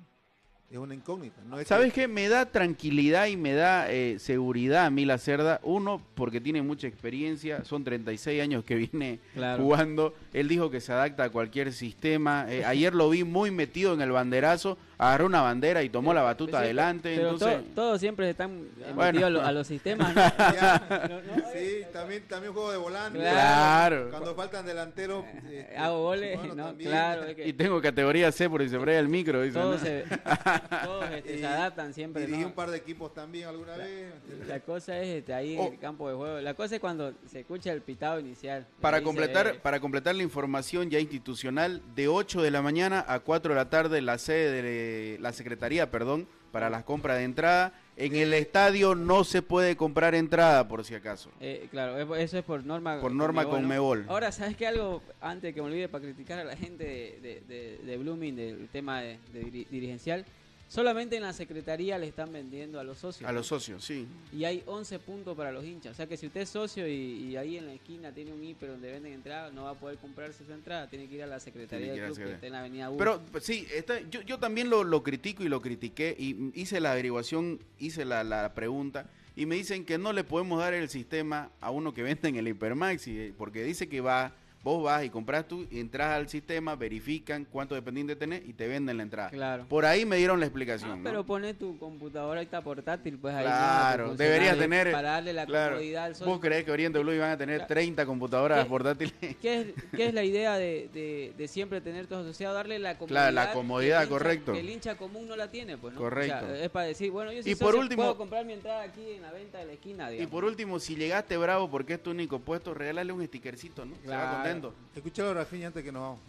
[0.68, 1.40] Es una incógnita.
[1.46, 1.60] ¿no?
[1.60, 2.08] Es ¿Sabes que- qué?
[2.08, 5.60] Me da tranquilidad y me da eh, seguridad a mí la cerda.
[5.62, 7.64] Uno, porque tiene mucha experiencia.
[7.64, 9.62] Son 36 años que viene Claro.
[9.62, 10.14] jugando.
[10.32, 12.46] Él dijo que se adapta a cualquier sistema.
[12.52, 14.76] Eh, ayer lo vi muy metido en el banderazo.
[14.98, 17.14] Agarró una bandera y tomó la batuta Sí, adelante.
[17.16, 19.02] Pero entonces, to- todos siempre están Bueno.
[19.12, 20.22] metidos a, lo- a los sistemas, ¿no?
[20.38, 21.06] Ya.
[21.08, 23.18] No, no, Sí, también, también juego de volante.
[23.18, 24.08] Claro.
[24.10, 25.24] Cuando faltan delanteros.
[25.50, 29.08] este, Hago goles, bueno, claro, es que y tengo categoría C porque se brega el
[29.08, 29.42] micro.
[29.42, 29.86] dice, todos, ¿no?
[29.86, 30.04] se,
[30.84, 32.48] todos este, se adaptan siempre, Dirigí ¿no?
[32.48, 34.12] un par de equipos también alguna vez.
[34.48, 35.66] La cosa es este, ahí Oh.
[35.66, 36.40] en el campo de juego.
[36.40, 38.66] La cosa es cuando se escucha el pitado inicial.
[38.80, 43.20] Para se completar, para completar la información ya institucional, de 8 de la mañana a
[43.20, 44.85] 4 de la tarde, la sede de
[45.20, 47.72] la Secretaría, perdón, para las compras de entrada.
[47.96, 51.30] En el estadio no se puede comprar entrada, por si acaso.
[51.40, 53.50] Eh, claro, es- eso es por norma Por norma ¿no?
[53.50, 54.04] Conmebol.
[54.08, 54.66] Ahora, ¿sabes qué?
[54.66, 57.42] Algo, antes que me olvide, para criticar a la gente de,
[57.84, 60.24] de, Blooming, del tema de, de diri- dirigencial,
[60.68, 63.28] solamente en la secretaría le están vendiendo a los socios.
[63.28, 64.06] A los socios, sí.
[64.32, 65.92] Y hay 11 puntos para los hinchas.
[65.92, 68.42] O sea que si usted es socio y, y ahí en la esquina tiene un
[68.42, 70.88] hiper donde venden entradas, no va a poder comprarse su entrada.
[70.88, 72.96] Tiene que ir a la secretaría del club que está en la avenida U.
[72.96, 76.80] Pero pues, sí, está- yo, yo también lo, lo critico y lo critiqué y hice
[76.80, 80.88] la averiguación, hice la, la pregunta y me dicen que no le podemos dar el
[80.88, 84.34] sistema a uno que vende en el Hipermaxi eh, porque dice que va,
[84.66, 88.66] vos vas y compras tú, y entras al sistema, verifican cuánto dependiente tenés y te
[88.66, 89.30] venden la entrada.
[89.30, 89.64] Claro.
[89.68, 90.90] Por ahí me dieron la explicación.
[90.90, 91.04] Ah, ¿no?
[91.04, 93.44] pero pone tu computadora está portátil, pues ahí.
[93.44, 94.10] Claro, ¿no?
[94.12, 94.92] Tu debería funcionario, tener.
[94.92, 95.74] Para darle la claro.
[95.76, 96.26] comodidad al socio.
[96.32, 97.68] ¿Vos creés que Oriente Blue iban a tener Claro.
[97.74, 98.68] 30 computadoras ¿Qué?
[98.68, 99.14] portátiles?
[99.40, 102.56] ¿Qué es, qué es la idea de, de- de siempre tener todos asociados?
[102.56, 103.30] Darle la comodidad.
[103.30, 104.52] Claro, la comodidad, que hincha- correcto.
[104.52, 106.00] que el hincha común no la tiene, pues, ¿no?
[106.00, 106.44] Correcto.
[106.44, 108.54] O sea, es para decir, bueno, yo soy Y por socio, último- puedo comprar mi
[108.54, 110.32] entrada aquí en la venta de la esquina, Y digamos.
[110.32, 113.94] por último, si llegaste bravo porque es tu único puesto, regálale un stickercito, ¿no?
[114.02, 114.38] Se va Claro.
[114.60, 114.74] Contento.
[114.94, 116.20] Escuchalo a Rafinha antes que nos vamos.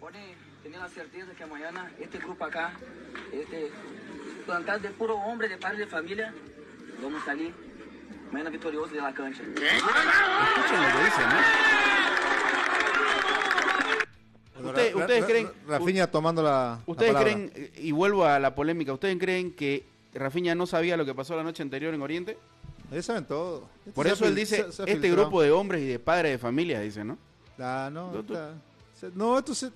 [0.00, 0.18] Pode
[0.62, 2.72] tener la certeza que mañana este grupo acá,
[3.32, 3.70] este,
[4.46, 6.34] plantado de puro hombre, de padre de familia,
[7.02, 7.54] vamos a salir
[8.30, 9.42] mañana victoriosos de la cancha.
[9.42, 11.40] Escuchen lo que dicen, ¿no?
[14.68, 16.80] Usted- ¿Ustedes creen, Rafinha tomando la.
[16.86, 21.14] ustedes creen, y vuelvo a la polémica, ¿ustedes creen que Rafinha no sabía lo que
[21.14, 22.38] pasó la noche anterior en Oriente?
[22.90, 23.68] Ellos saben todo.
[23.80, 26.32] Esto Por eso él dice, se- se ha este grupo de hombres y de padres
[26.32, 27.18] de familia, dice, ¿no?
[27.58, 28.54] Ah, no, No, tú- está-
[28.98, 29.70] se- no, esto se,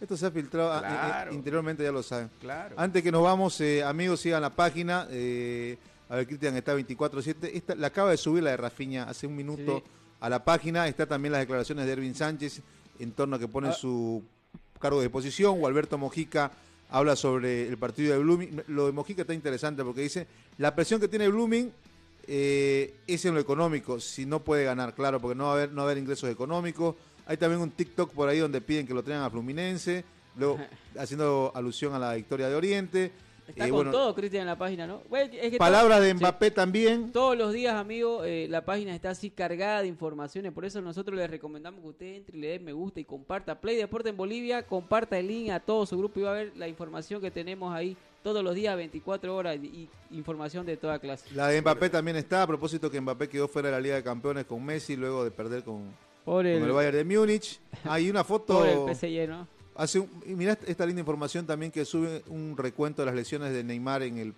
[0.00, 0.72] esto se ha filtrado.
[0.72, 1.34] ah, eh, eh, Claro.
[1.34, 2.30] interiormente ya lo saben.
[2.40, 2.74] Claro.
[2.78, 5.06] Antes que nos vamos, eh, amigos, sigan la página.
[5.10, 5.76] eh,
[6.08, 7.50] a ver, Cristian está 24-7.
[7.56, 9.90] Esta, la acaba de subir la de Rafiña hace un minuto Sí.
[10.20, 10.86] a la página.
[10.88, 12.60] Está también las declaraciones de Ervin Sánchez
[13.00, 13.72] en torno a que pone Ah.
[13.72, 14.22] su
[14.80, 15.58] cargo de posición.
[15.60, 16.52] O Alberto Mojica
[16.90, 18.62] habla sobre el partido de Blooming.
[18.68, 20.28] Lo de Mojica está interesante porque dice
[20.58, 21.72] la presión que tiene Blooming
[22.26, 24.00] eh, es en lo económico.
[24.00, 26.30] Si no puede ganar, claro, porque no va a haber, no va a haber ingresos
[26.30, 26.94] económicos.
[27.26, 30.04] Hay también un TikTok por ahí donde piden que lo traigan a Fluminense.
[30.36, 30.58] Luego,
[30.98, 33.12] haciendo alusión a la victoria de Oriente.
[33.48, 35.02] Está Eh, con bueno, todo, Cristian, en la página, ¿no?
[35.08, 36.16] Bueno, es que Palabras todo- de sí.
[36.16, 37.12] Mbappé también.
[37.12, 40.50] Todos los días, amigo, eh, la página está así cargada de informaciones.
[40.52, 43.60] Por eso nosotros les recomendamos que usted entre y le dé me gusta y comparta.
[43.60, 46.52] Play Deporte en Bolivia, comparta el link a todo su grupo y va a ver
[46.56, 47.96] la información que tenemos ahí
[48.26, 51.32] todos los días, 24 horas y, información de toda clase.
[51.32, 52.42] La de Mbappé también está.
[52.42, 55.30] A propósito que Mbappé quedó fuera de la Liga de Campeones con Messi luego de
[55.30, 55.84] perder con,
[56.24, 57.60] con el, el, Bayern de Múnich.
[57.84, 58.58] Hay una foto.
[58.58, 59.46] por el PSG, ¿no?
[59.76, 63.52] Hace un- y mirá esta linda información también que sube un recuento de las lesiones
[63.52, 64.34] de Neymar en el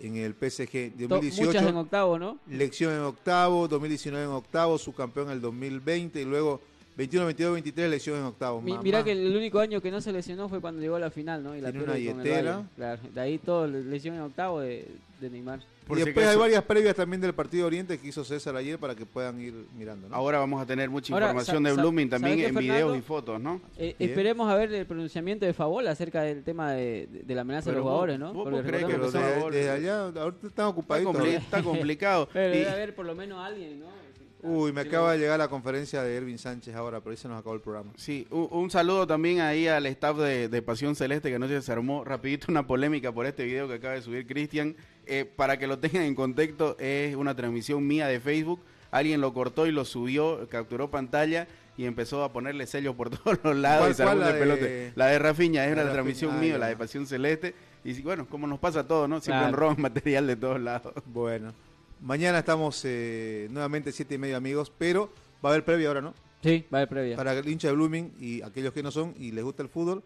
[0.00, 1.46] en el PSG To- 2018.
[1.46, 2.38] Muchas en octavo, ¿no?
[2.48, 6.60] Lección en octavo, 2019 en octavo, subcampeón en el 2020 y luego
[6.96, 8.60] 21, 22, 23 lección en octavo.
[8.60, 8.78] Mi-.
[8.78, 11.42] Mirá que el único año que no se lesionó fue cuando llegó a la final,
[11.42, 11.56] ¿no?
[11.56, 12.50] Y la Tiene una con el billetera.
[12.52, 12.68] Bayern.
[12.76, 14.86] Claro, de ahí todo lesión en octavo de,
[15.20, 15.60] de Neymar.
[15.86, 18.56] Por y si después hay varias previas también del partido de Oriente que hizo César
[18.56, 20.08] ayer para que puedan ir mirando.
[20.08, 20.14] ¿no?
[20.16, 23.02] Ahora vamos a tener mucha Ahora, información de Blooming ¿sabe también qué, en videos y
[23.02, 23.60] fotos, ¿no?
[23.76, 27.76] Eh, esperemos a ver el pronunciamiento de Favol acerca del tema de, la amenaza de
[27.76, 28.32] los jugadores, ¿no?
[28.32, 32.28] vos crees que los de- desde allá, ahorita están Está, compli- está complicado.
[32.32, 34.03] Pero Y- debe haber por lo menos alguien, ¿no?
[34.46, 37.38] Uy, me acaba de llegar la conferencia de Ervin Sánchez ahora, pero ahí se nos
[37.40, 37.92] acabó el programa.
[37.96, 41.72] Sí, un, un saludo también ahí al staff de, de Pasión Celeste que anoche se
[41.72, 44.76] armó rapidito una polémica por este video que acaba de subir Cristian.
[45.06, 48.60] Eh, para que lo tengan en contexto, es una transmisión mía de Facebook.
[48.90, 53.38] Alguien lo cortó y lo subió, capturó pantalla y empezó a ponerle sellos por todos
[53.42, 56.32] los lados ¿Cuál, y se armó La de- La de Rafiña es La una transmisión
[56.36, 57.54] ah, mía, la de Pasión Celeste.
[57.82, 59.20] Y bueno, como nos pasa a todos, ¿no?
[59.20, 59.56] Siempre Claro.
[59.56, 60.92] roban material de todos lados.
[61.06, 61.52] Bueno,
[62.00, 65.12] mañana estamos eh, nuevamente siete y medio amigos, pero
[65.44, 66.14] va a haber previa ahora, ¿no?
[66.42, 67.16] Sí, va a haber previa.
[67.16, 70.02] Para el hincha de Blooming y aquellos que no son y les gusta el fútbol,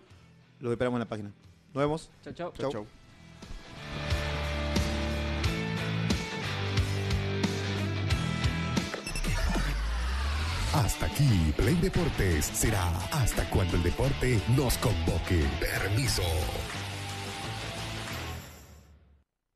[0.61, 1.33] los esperamos en la página.
[1.75, 2.11] Nos vemos.
[2.23, 2.53] Chao, chao.
[2.57, 2.87] Chau, chau.
[10.75, 15.45] Hasta aquí, Play Deportes será hasta cuando el deporte nos convoque.
[15.59, 16.23] Permiso.